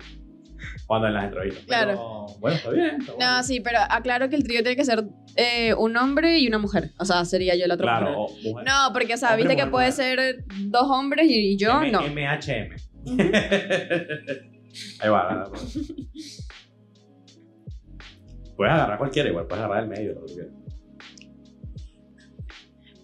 [0.86, 1.64] Cuando en las entrevistas.
[1.64, 1.90] Claro.
[1.92, 2.96] Pero, bueno, está bien.
[3.00, 3.36] está bueno.
[3.36, 5.04] no, sí, pero aclaro que el trío tiene que ser
[5.36, 6.90] eh, un hombre y una mujer.
[6.98, 8.44] O sea, sería yo la otra Claro, mujer.
[8.44, 8.66] mujer.
[8.66, 10.04] No, porque, o sea, Hombre, viste que puede mujer.
[10.18, 12.02] ser dos hombres y, y yo M- no.
[12.02, 12.76] MHM.
[15.00, 15.50] Ahí va.
[18.56, 20.12] Puedes agarrar cualquiera, igual puedes agarrar el medio.
[20.14, 20.52] lo que quieras.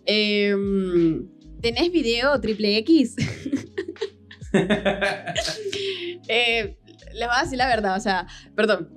[0.07, 1.28] Em,
[1.61, 3.16] ¿Tenés video triple X?
[6.28, 6.76] Eh,
[7.12, 8.26] les voy a decir la verdad, o sea,
[8.57, 8.90] perdón,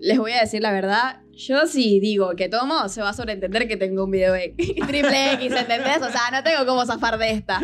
[0.00, 1.21] les voy a decir la verdad.
[1.34, 5.32] Yo si digo que tomo, se va a sobreentender que tengo un video de triple
[5.34, 6.02] X, ¿entendés?
[6.02, 7.60] O sea, no tengo cómo zafar de esta.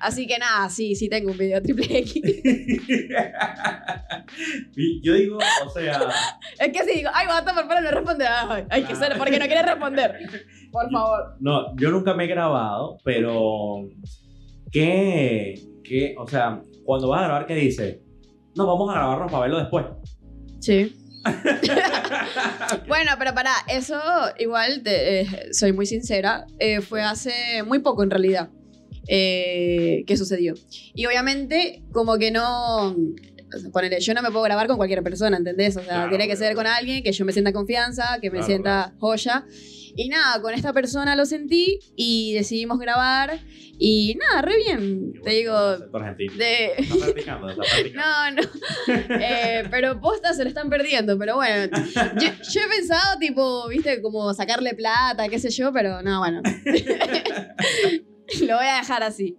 [0.00, 2.22] Así que nada, sí, sí tengo un video triple X.
[5.02, 6.00] Yo digo, o sea,
[6.60, 9.16] Es que si digo, ay, voy a tomar para no responder, ay, hay que ser,
[9.16, 10.18] porque no quiere responder.
[10.70, 11.36] Por favor.
[11.40, 13.88] no, yo nunca me he grabado, pero
[14.70, 18.02] ¿qué, qué, o sea, cuando vas a grabar, ¿qué dice?
[18.54, 19.86] No, vamos a grabarnos para verlo después.
[20.60, 20.94] Sí.
[22.88, 24.00] bueno, pero para eso
[24.38, 26.46] igual te- eh, soy muy sincera.
[26.58, 28.48] eh, fue hace muy poco en realidad
[29.08, 30.54] eh, que sucedió.
[30.94, 32.94] Y obviamente como que no...
[33.54, 35.76] o sea, ponele, yo no me puedo grabar con cualquier persona, ¿entendés?
[35.76, 36.56] O sea, Claro, tiene que ser claro.
[36.56, 39.44] con alguien que yo me sienta en confianza, que me Claro, sienta joya.
[39.96, 43.40] Y nada, con esta persona lo sentí y decidimos grabar.
[43.80, 45.12] Y nada, re bien.
[45.24, 46.72] Te digo, de...
[46.78, 48.02] Está practicando, está practicando.
[48.02, 48.42] No, no.
[49.20, 51.68] Eh, pero postas se lo están perdiendo, pero bueno.
[52.20, 56.42] Yo, yo he pensado, tipo, viste, como sacarle plata, qué sé yo, pero no, bueno.
[58.46, 59.36] lo voy a dejar así.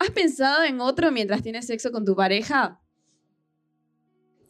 [0.00, 2.80] ¿Has pensado en otro mientras tienes sexo con tu pareja?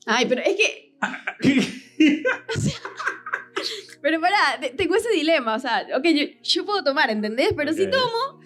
[0.06, 0.96] Ay, pero es que.
[4.02, 7.52] Pero pará, te- tengo ese dilema, o sea, ok, yo, yo puedo tomar, ¿entendés?
[7.54, 8.40] Pero si tomo,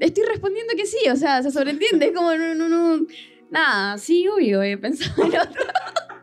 [0.00, 3.06] estoy respondiendo que sí, o sea, se sobreentiende, es como, no, no, no.
[3.50, 5.62] Nada, sí, obvio, he pensado en otro.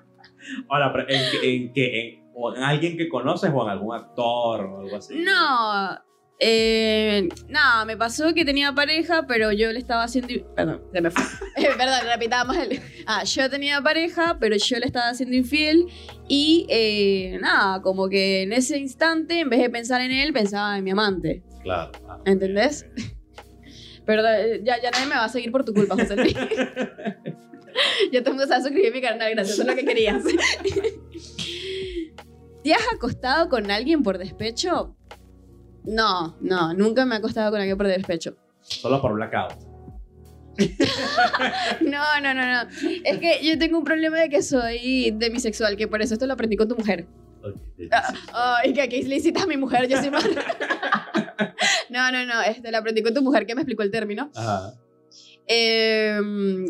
[0.69, 2.19] Ahora, pero ¿en, qué- en?
[2.33, 5.19] ¿En, en alguien que conoces o en algún actor o algo así?
[5.19, 5.99] No,
[6.41, 10.33] eh, nada, me pasó que tenía pareja, pero yo le estaba haciendo.
[10.55, 11.23] Perdón, se me fue.
[11.57, 12.79] Eh, Perdón, repitamos el.
[13.05, 15.85] Ah, yo tenía pareja, pero yo le estaba haciendo infiel.
[16.29, 20.77] Y eh, nada, como que en ese instante, en vez de pensar en él, pensaba
[20.77, 21.43] en mi amante.
[21.61, 21.91] Claro.
[22.07, 22.85] Ah, ¿Entendés?
[24.05, 26.33] Pero eh, ya, ya nadie me va a seguir por tu culpa, José Luis.
[28.11, 30.23] ya te vas a suscribir a mi canal, gracias, eso es lo que querías.
[32.63, 34.95] ¿Te has acostado con alguien por despecho?
[35.85, 38.35] No, no, nunca me he acostado con alguien por despecho.
[38.61, 39.53] Solo por blackout.
[41.81, 42.69] No, no, no, no.
[43.05, 46.33] Es que yo tengo un problema de que soy demisexual, que por eso esto lo
[46.33, 47.07] aprendí con tu mujer.
[47.41, 47.55] Ok,
[48.33, 50.35] Ay, que aquí hiciste a mi mujer, yo soy madre.
[51.89, 54.29] No, no, no, este, lo aprendí con tu mujer que me explicó el término.
[54.35, 54.73] Ajá.
[55.51, 56.19] Eh,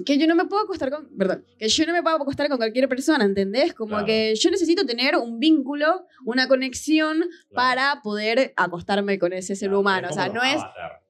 [0.06, 2.56] que yo no me puedo acostar con, perdón, que yo no me puedo acostar con
[2.58, 3.74] cualquier persona, ¿entendés?
[3.74, 4.06] Como Claro.
[4.06, 9.82] que yo necesito tener un vínculo, una conexión para poder acostarme con ese ser Claro,
[9.82, 10.08] humano.
[10.10, 11.02] O sea, no es, Avatar.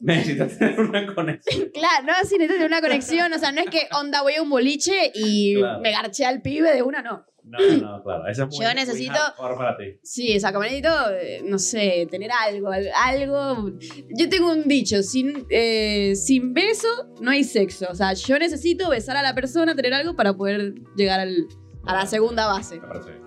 [0.00, 1.70] Necesitas tener una conexión.
[1.74, 4.42] claro, no así necesito tener una conexión, o sea, no es que onda voy a
[4.42, 5.80] un boliche y Claro.
[5.80, 7.24] me garché al pibe de una, no.
[7.44, 8.26] No, no, claro.
[8.28, 9.84] Eso es muy, Yo muy necesito- hardcore para ti.
[10.02, 13.70] Sí, o sea, como necesito, eh, no sé, tener algo, al- algo.
[14.16, 16.88] Yo tengo un dicho, sin, eh, sin beso
[17.20, 17.86] no hay sexo.
[17.90, 21.46] O sea, yo necesito besar a la persona, tener algo para poder llegar al-
[21.84, 22.80] a la segunda base.
[22.80, 23.22] Me parece bien.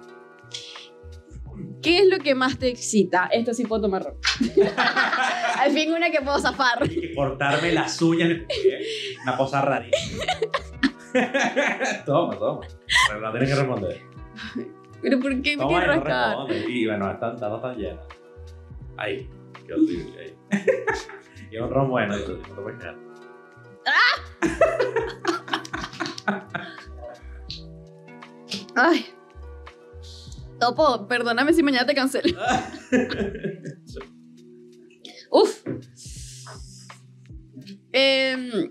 [1.81, 3.29] ¿Qué es lo que más te excita?
[3.31, 4.15] Esto sí puedo tomar ron.
[5.59, 6.79] Al fin una que puedo zafar.
[7.15, 8.79] Cortarme las uñas pie.
[9.23, 10.23] Una cosa rarísima.
[12.05, 12.67] toma, toma.
[13.07, 14.01] Pero no tienes que responder.
[15.01, 16.29] ¿Pero por qué me no rascar?
[16.29, 16.65] responde.
[16.69, 18.05] Y bueno, están, están, están llenas.
[18.97, 19.29] Ahí.
[19.65, 20.19] Qué horrible.
[20.19, 20.65] Ahí.
[21.51, 22.17] y un ron bueno.
[22.17, 22.95] No te puedes quedar.
[28.75, 29.05] Ay.
[30.59, 32.37] Topo, perdóname si mañana te cancelo.
[35.31, 35.63] Uf.
[37.91, 38.69] Em,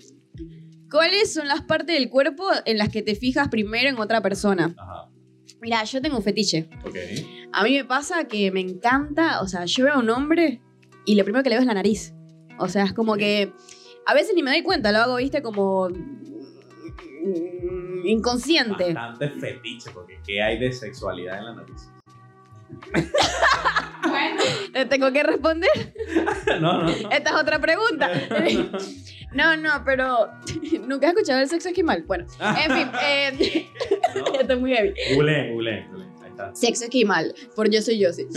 [0.95, 4.73] ¿Cuáles son las partes del cuerpo en las que te fijas primero en otra persona?
[4.79, 5.09] Ajá.
[5.61, 6.69] Mira, yo tengo un fetiche.
[6.85, 6.95] Ok.
[7.53, 10.61] A mí me pasa que me encanta, o sea, yo veo a un hombre
[11.05, 12.15] y lo primero que le veo es la nariz.
[12.61, 13.53] O sea, es como que
[14.07, 15.89] a veces ni me doy cuenta, lo hago, viste, como
[18.05, 18.95] inconsciente.
[18.95, 21.91] Bastante fetiche, porque ¿qué hay de sexualidad en la nariz?
[24.73, 25.71] ¿Te tengo que responder?
[26.61, 26.89] no, no.
[26.89, 28.11] Esta es otra pregunta.
[29.35, 30.29] No, no, pero
[30.87, 32.05] nunca he escuchado el sexo esquimal.
[32.07, 33.69] Bueno, en fin, eh,
[34.41, 34.95] esto es muy heavy.
[35.13, 36.05] Google, Google, Google.
[36.23, 36.55] Ahí está.
[36.55, 38.29] Sexo esquimal, por yo soy yo, sí.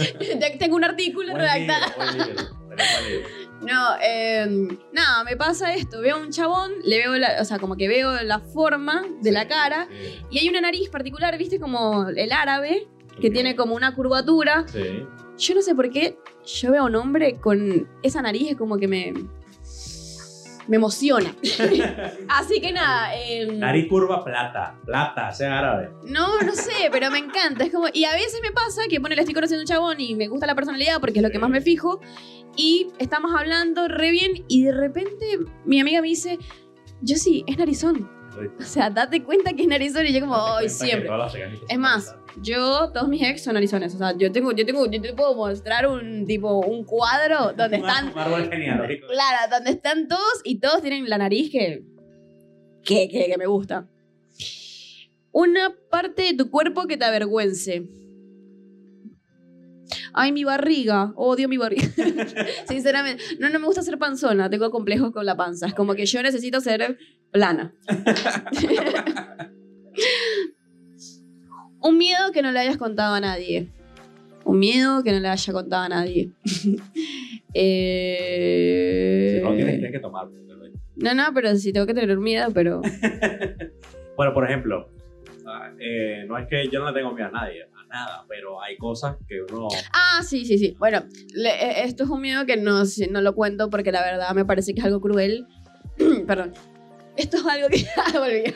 [0.57, 1.85] Tengo un artículo Buen redactado.
[2.13, 2.25] libro,
[2.65, 3.27] buen libro.
[3.61, 4.47] No, eh,
[4.91, 6.01] nada, me pasa esto.
[6.01, 9.31] Veo a un chabón, le veo, la, o sea, como que veo la forma de
[9.31, 10.19] la Sí, cara sí.
[10.31, 12.87] y hay una nariz particular, viste, como el árabe,
[13.19, 14.65] que tiene como una curvatura.
[14.67, 15.05] Sí.
[15.37, 18.77] Yo no sé por qué yo veo a un hombre con esa nariz, es como
[18.77, 19.13] que me.
[20.67, 21.33] me emociona.
[22.29, 23.15] Así que nada.
[23.15, 24.79] em, Nariz curva plata.
[24.85, 25.89] Plata, sea árabe.
[26.03, 27.63] no, no sé, pero me encanta.
[27.65, 29.99] Es como, y a veces me pasa que pone, le estoy conociendo a un chabón
[30.01, 32.01] y me gusta la personalidad porque es lo que más me fijo.
[32.55, 36.39] Y estamos hablando re bien y de repente mi amiga me dice,
[37.01, 38.09] yo sí, es narizón.
[38.59, 41.09] O sea, date cuenta que es narizón y yo como, que siempre.
[41.69, 42.15] Es más.
[42.41, 43.93] Yo, todos mis ex son narizones.
[43.95, 47.77] O sea, yo tengo, yo tengo, yo te puedo mostrar un tipo, un cuadro donde
[47.77, 49.07] están, Un árbol genealógico.
[49.07, 51.83] claro, donde están todos y todos tienen la nariz que,
[52.83, 53.87] que, que, que me gusta.
[55.31, 57.87] Una parte de tu cuerpo que te avergüence.
[60.13, 61.13] Ay, mi barriga.
[61.15, 61.87] Odio mi barriga.
[62.67, 63.23] Sinceramente.
[63.39, 64.49] No, no me gusta ser panzona.
[64.49, 65.67] Tengo complejos con la panza.
[65.67, 66.97] Es como que yo necesito ser
[67.31, 67.75] plana.
[71.87, 73.67] Un miedo que no le hayas contado a nadie.
[74.45, 76.31] Un miedo que no le haya contado a nadie.
[77.53, 80.27] Eh, Si no tienes, tienes que tomar.
[80.97, 82.81] no, no, pero sí tengo que tener miedo, pero...
[84.17, 84.89] Bueno, por ejemplo,
[85.45, 88.59] ah, eh, no es que yo no le tengo miedo a nadie, a nada, pero
[88.59, 89.67] hay cosas que uno...
[89.93, 90.75] Ah, sí, sí, sí.
[90.79, 91.03] Bueno,
[91.35, 94.33] le- eh, esto es un miedo que no, si- no lo cuento porque la verdad
[94.33, 95.45] me parece que es algo cruel.
[96.25, 96.53] Perdón.
[97.17, 97.85] Esto es algo que...
[97.97, 98.53] Ah, volví.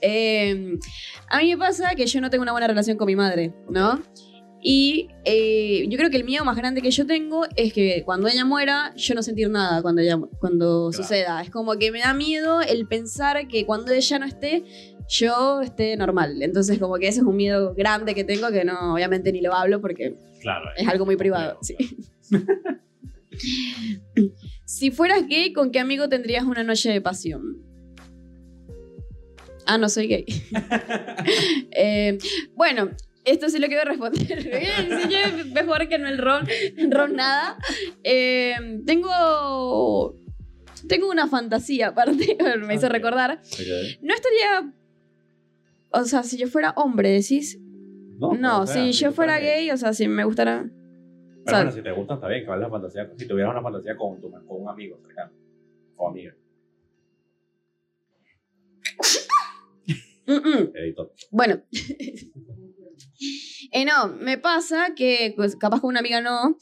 [0.00, 0.78] Eh,
[1.28, 4.02] a mí me pasa que yo no tengo una buena relación con mi madre, ¿no?
[4.66, 8.28] Y eh, yo creo que el miedo más grande que yo tengo es que cuando
[8.28, 11.02] ella muera, yo no sentir nada cuando, ella, cuando Claro.
[11.02, 11.42] suceda.
[11.42, 14.64] Es como que me da miedo el pensar que cuando ella no esté,
[15.06, 16.42] yo esté normal.
[16.42, 19.54] Entonces como que ese es un miedo grande que tengo que no, obviamente ni lo
[19.54, 21.58] hablo porque Claro, es algo muy privado.
[21.60, 21.76] sí.
[24.64, 27.62] si fueras gay, ¿con qué amigo tendrías una noche de pasión?
[29.66, 30.26] Ah, no soy gay.
[31.76, 32.18] Eh,
[32.54, 32.90] bueno,
[33.24, 34.50] esto sí lo quiero responder.
[35.08, 36.46] Sí, mejor que no el ron,
[36.90, 37.56] ron nada.
[38.04, 38.54] Eh,
[38.86, 40.14] tengo,
[40.88, 42.36] tengo una fantasía aparte,
[42.66, 42.92] me hizo Ok.
[42.92, 43.40] recordar.
[44.02, 44.72] No estaría...
[45.90, 47.58] O sea, si yo fuera hombre, decís...
[48.18, 50.66] No, No, sea, si yo fuera fueras gay, o sea, si me gustara...
[51.44, 52.46] o Pero sea, bueno, si te gusta, está bien.
[52.46, 53.10] ¿Cuál es la fantasía?
[53.18, 55.32] Si tuvieras una fantasía con, tu, con un amigo cercano
[55.96, 56.34] o amiga,
[60.26, 60.70] mm, mm.
[60.74, 61.12] editor.
[61.30, 61.60] Bueno.
[63.70, 66.56] Eh, no, me pasa que pues, capaz con una amiga no,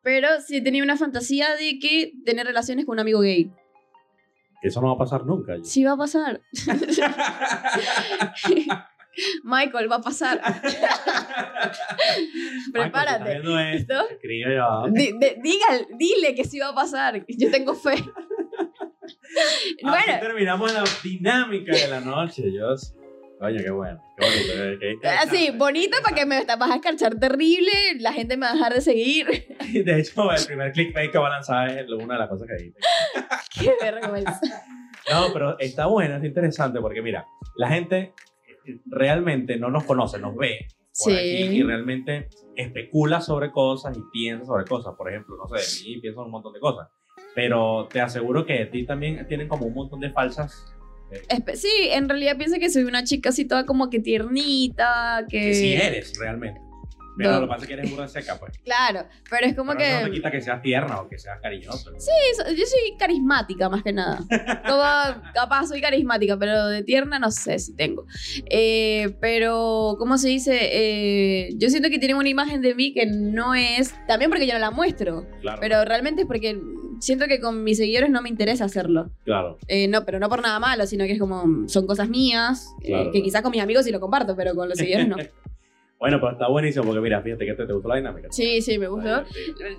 [0.00, 3.50] pero sí tenía una fantasía de que tener relaciones con un amigo gay.
[4.62, 5.56] Que eso no va a pasar nunca.
[5.56, 5.64] yo.
[5.64, 6.40] Sí va a pasar.
[9.42, 10.40] Michael, va a pasar.
[12.72, 13.40] Prepárate.
[13.40, 15.18] Michael, si estás viendo esto, ¿Listo?
[15.42, 17.24] diga- dile que sí va a pasar.
[17.28, 17.94] Yo tengo fe.
[19.04, 22.94] Así bueno, terminamos la dinámica de la noche, Dios.
[23.38, 24.00] Coño, qué bueno.
[24.16, 24.80] Qué bonito.
[24.80, 25.58] qué- qué así, interesante.
[25.58, 28.80] bonito para que me vas a escarchar terrible, la gente me va a dejar de
[28.80, 29.26] seguir.
[29.72, 32.54] De hecho, el primer clickbait que va a lanzar es una de las cosas que
[32.54, 32.80] dijiste.
[33.60, 34.40] Qué vergüenza.
[35.10, 38.14] No, pero está bueno, es interesante porque mira, la gente
[38.86, 40.66] realmente no nos conoce, nos ve
[41.02, 41.16] por Sí.
[41.18, 44.94] aquí y realmente especula sobre cosas y piensa sobre cosas.
[44.96, 46.88] Por ejemplo, no sé, de mí pienso en un montón de cosas.
[47.34, 50.66] Pero te aseguro que de ti también tienen como un montón de falsas
[51.28, 55.40] Espe- Sí, en realidad pienso que soy una chica así toda como que tiernita, que...
[55.40, 56.60] que sí eres realmente.
[57.16, 57.40] Pero No.
[57.40, 58.58] lo que pasa es que eres burda seca, pues.
[58.64, 60.16] Claro, pero es como Pero eso no te que...
[60.16, 61.90] quita que seas tierna o que seas cariñosa.
[61.90, 62.00] ¿no?
[62.00, 62.10] Sí,
[62.56, 64.18] yo soy carismática más que nada.
[64.66, 68.06] Como, capaz soy carismática, pero de tierna no sé si tengo.
[68.50, 70.58] Eh, pero, ¿cómo se dice?
[70.72, 73.94] Eh, yo siento que tienen una imagen de mí que no es...
[74.06, 75.58] También porque yo no la muestro, Claro.
[75.60, 76.58] pero realmente es porque
[77.00, 79.10] siento que con mis seguidores no me interesa hacerlo.
[79.24, 79.58] claro.
[79.68, 81.68] Eh, no, pero no por nada malo, sino que es como...
[81.68, 83.24] Son cosas mías, eh, Claro, que claro.
[83.24, 85.16] quizás con mis amigos sí lo comparto, pero con los seguidores no.
[86.04, 88.28] Bueno, pero está buenísimo porque mira, fíjate que te, te gustó la dinámica.
[88.30, 89.22] Sí, sí, me gustó.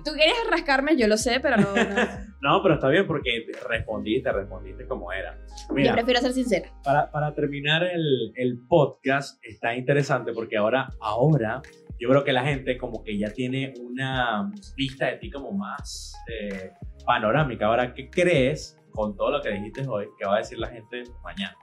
[0.04, 1.72] Tú querías rascarme, yo lo sé, pero no.
[1.72, 1.72] no.
[2.42, 5.38] No, pero está bien porque te- respondiste, respondiste como era.
[5.68, 6.68] Yo Mira, prefiero ser sincera.
[6.84, 11.62] para, para terminar el, el podcast está interesante porque ahora, ahora
[11.98, 16.12] yo creo que la gente como que ya tiene una vista de ti como más
[16.28, 16.72] eh,
[17.04, 17.66] panorámica.
[17.66, 21.04] Ahora, ¿qué crees con todo lo que dijiste hoy que va a decir la gente
[21.24, 21.56] mañana?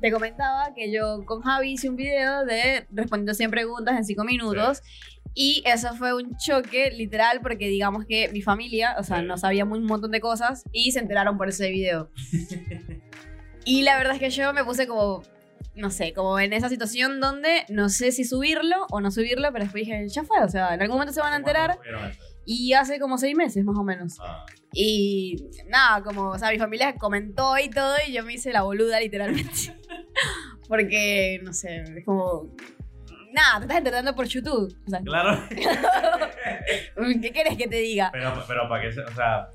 [0.00, 4.24] Te comentaba que yo con Javi hice un video de respondiendo 100 preguntas en 5
[4.24, 4.82] minutos.
[5.34, 9.24] Y eso fue un choque literal porque digamos que mi familia, o sea, Sí.
[9.26, 12.10] no sabía un montón de cosas y se enteraron por ese video.
[13.64, 15.22] y la verdad es que yo me puse como,
[15.74, 19.64] no sé, como en esa situación donde no sé si subirlo o no subirlo, pero
[19.64, 21.78] después dije, ya fue, o sea, en algún momento se van a enterar.
[22.44, 24.18] Y hace como seis meses más o menos.
[24.20, 25.36] Ah, Y
[25.68, 28.98] nada, como, o sea, mi familia comentó y todo, y yo me hice la boluda
[29.00, 29.74] literalmente.
[30.68, 32.54] Porque, no sé, es como.
[33.32, 34.76] Nada, te estás enterando por YouTube.
[34.86, 35.42] O sea, claro.
[37.22, 38.10] ¿qué quieres que te diga?
[38.12, 39.48] pero, pero para que, o sea,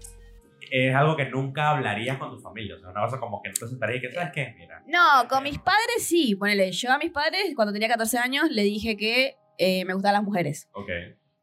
[0.71, 2.75] es algo que nunca hablarías con tu familia.
[2.75, 4.55] O sea, una cosa como que no te sentarías y que, ¿sabes qué?
[4.57, 4.83] Mira.
[4.87, 6.35] No, con mis padres sí.
[6.35, 10.15] Ponele, yo a mis padres, cuando tenía 14 años, le dije que eh, me gustaban
[10.15, 10.69] las mujeres.
[10.73, 10.89] Ok.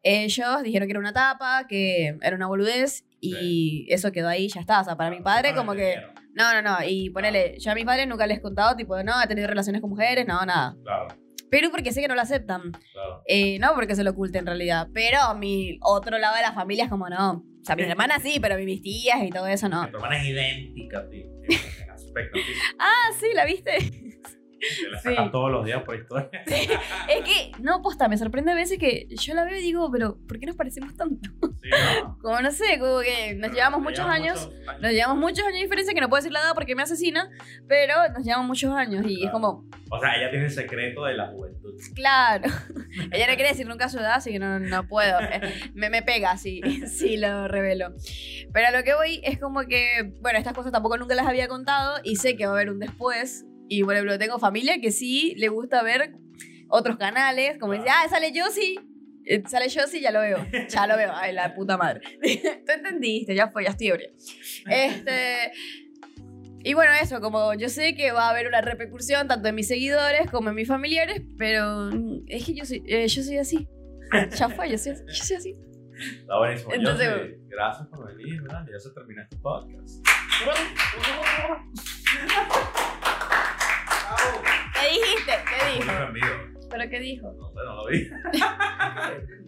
[0.05, 4.61] Ellos dijeron que era una tapa, que era una boludez, y eso quedó ahí, ya
[4.61, 4.81] está.
[4.81, 5.97] O sea, para mi padre, como que.
[6.35, 6.77] No, no, no.
[6.87, 9.81] Y ponele, yo a mis padres nunca les he contado, tipo, no, he tenido relaciones
[9.81, 10.77] con mujeres, no, nada.
[10.83, 11.09] Claro,
[11.51, 12.73] Pero porque sé que no lo aceptan.
[12.93, 13.23] claro.
[13.27, 14.89] Eh, no porque se lo oculte en realidad.
[14.93, 17.45] Pero mi otro lado de la familia es como no.
[17.61, 19.89] O sea, mis hermanas sí, pero mis tías y todo eso no.
[19.89, 21.25] Tu hermana es idéntica ti.
[21.83, 22.53] En aspecto, sí.
[22.79, 23.79] Ah, sí, ¿la viste?
[24.83, 25.09] Te la Sí.
[25.11, 26.31] sacan todos los días por historia.
[26.47, 30.17] Es que, no, posta, me sorprende a veces que yo la veo y digo, pero
[30.27, 31.31] ¿por qué nos parecemos tanto?
[31.63, 31.71] Sí,
[32.03, 32.19] ¿no?
[32.23, 34.47] Como no sé, como que nos llevamos Nos muchos llevamos años.
[34.47, 34.83] muchos años.
[34.83, 37.29] Nos llevamos muchos años de diferencia, que no puedo decir la edad porque me asesina,
[37.69, 41.15] pero nos llevamos muchos años y es como, O sea, ella tiene el secreto de
[41.15, 41.75] la juventud.
[41.95, 42.45] claro.
[43.11, 45.19] Ella no quiere decir nunca su edad, así que no, no puedo.
[45.21, 45.41] Eh,
[45.75, 47.93] Me, me pega si, si lo revelo.
[48.53, 51.49] Pero a lo que voy es como que, bueno, estas cosas tampoco nunca las había
[51.49, 53.45] contado y sé que va a haber un después.
[53.79, 56.15] Y por ejemplo, tengo familia que sí le gusta ver
[56.69, 58.77] otros canales, como dice, ah, sale Josie.
[59.27, 60.37] Eh, Sale Josie, ya lo veo.
[60.69, 61.11] Ya lo veo.
[61.15, 62.03] Ay, la puta madre.
[62.67, 64.11] Tú entendiste, ya fue, ya estoy ebria.
[64.69, 65.51] Este.
[66.63, 69.67] Y bueno, eso, como yo sé que va a haber una repercusión tanto en mis
[69.69, 71.91] seguidores como en mis familiares, pero
[72.27, 73.67] es que yo soy, eh, yo soy así.
[74.39, 75.57] Ya fue, yo soy, yo soy así.
[76.21, 76.75] Está buenísimo.
[76.75, 78.67] Entonces- gracias por venir, ¿verdad?
[78.71, 80.05] Ya se terminó este podcast.
[84.75, 85.33] ¿Qué dijiste?
[85.49, 85.93] ¿Qué dijo?
[86.71, 87.33] ¿Pero qué dijo?
[87.33, 88.09] No sé, no lo vi.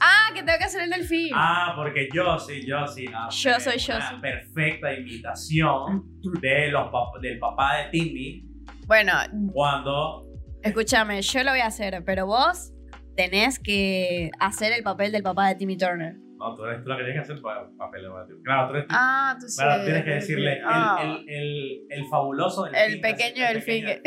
[0.00, 1.32] Ah, que tengo que hacer el delfín.
[1.34, 3.04] Ah, porque yo sí, yo sí.
[3.06, 4.14] Yo soy una yo sí.
[4.20, 6.04] perfecta imitación
[6.40, 8.44] de los pap- del papá de Timmy
[8.86, 9.12] Bueno,
[9.52, 10.24] cuando.
[10.62, 12.72] escúchame, yo lo voy a hacer, pero vos
[13.16, 16.14] tenés que hacer el papel del papá de Timmy Turner.
[16.42, 18.42] No, tú eres tú la que tienes que hacer pa- papel de Matthew.
[18.42, 18.94] Claro, tú eres tú.
[18.98, 19.56] Ah, tú sí.
[19.62, 22.66] Claro, tienes que decirle el, Ah, el, el, el fabuloso.
[22.66, 24.02] El pequeño así, ¿eh?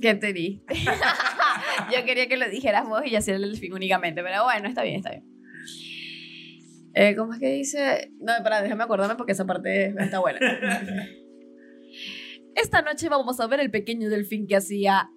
[0.00, 0.74] Qué triste.
[1.96, 4.96] Yo quería que lo dijeras vos y hacía el delfín únicamente, pero bueno, está bien,
[4.96, 5.24] está bien.
[6.94, 8.10] Eh, ¿Cómo es que dice?
[8.20, 10.38] No, espera, déjame acordarme porque esa parte está buena.
[12.54, 15.08] Esta noche vamos a ver el pequeño delfín que hacía.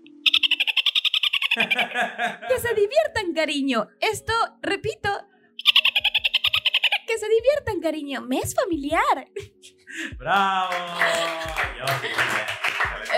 [1.55, 3.87] Que se diviertan, cariño.
[3.99, 5.09] Esto, repito.
[7.07, 8.21] Que se diviertan, cariño.
[8.21, 9.27] Me es familiar.
[10.17, 10.71] ¡Bravo!
[11.79, 12.65] Yo sí, excelente.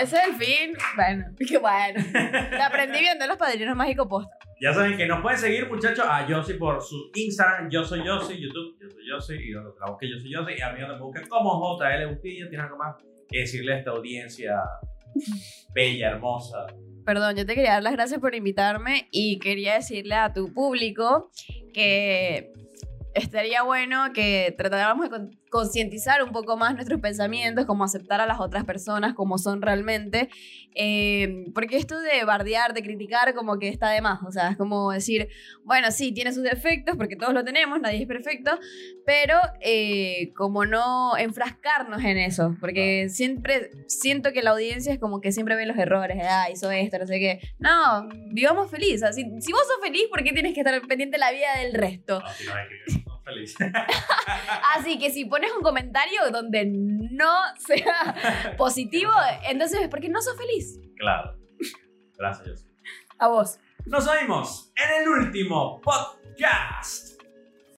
[0.00, 2.04] Ese delfín, bueno, qué bueno.
[2.52, 4.30] Lo aprendí viendo los padrinos mágicos posta.
[4.60, 8.40] Ya saben que nos pueden seguir, muchachos, a Yossi por su Instagram, yo soy Yossi,
[8.40, 10.96] YouTube, yo soy Yossi, y donde la busque yo soy Yossi, y a mí donde
[10.96, 12.96] me busquen como JL Bustillo, ¿tienes algo más
[13.28, 14.56] que decirle a esta audiencia
[15.72, 16.66] bella, hermosa?
[17.08, 21.30] Perdón, yo te quería dar las gracias por invitarme y quería decirle a tu público
[21.72, 22.52] que
[23.14, 28.40] estaría bueno que tratáramos de concientizar un poco más nuestros pensamientos, como aceptar a las
[28.40, 30.28] otras personas como son realmente,
[30.74, 34.56] eh, porque esto de bardear, de criticar, como que está de más, o sea, es
[34.56, 35.28] como decir,
[35.64, 38.58] bueno, sí, tiene sus defectos, porque todos lo tenemos, nadie es perfecto,
[39.04, 45.20] pero eh, como no enfrascarnos en eso, porque siempre siento que la audiencia es como
[45.20, 47.40] que siempre ve los errores, ah, hizo esto, no sé qué.
[47.58, 48.96] No, vivamos felices.
[48.96, 51.32] O sea, si, si vos sos feliz, ¿por qué tienes que estar pendiente de la
[51.32, 52.20] vida del resto?
[52.20, 53.54] No, no no, feliz.
[54.76, 59.12] Así que si pones un comentario donde no sea positivo,
[59.48, 60.80] entonces es porque no sos feliz.
[60.96, 61.36] claro.
[62.16, 62.66] Gracias.
[63.20, 63.60] A vos.
[63.86, 67.17] Nos vemos en el último podcast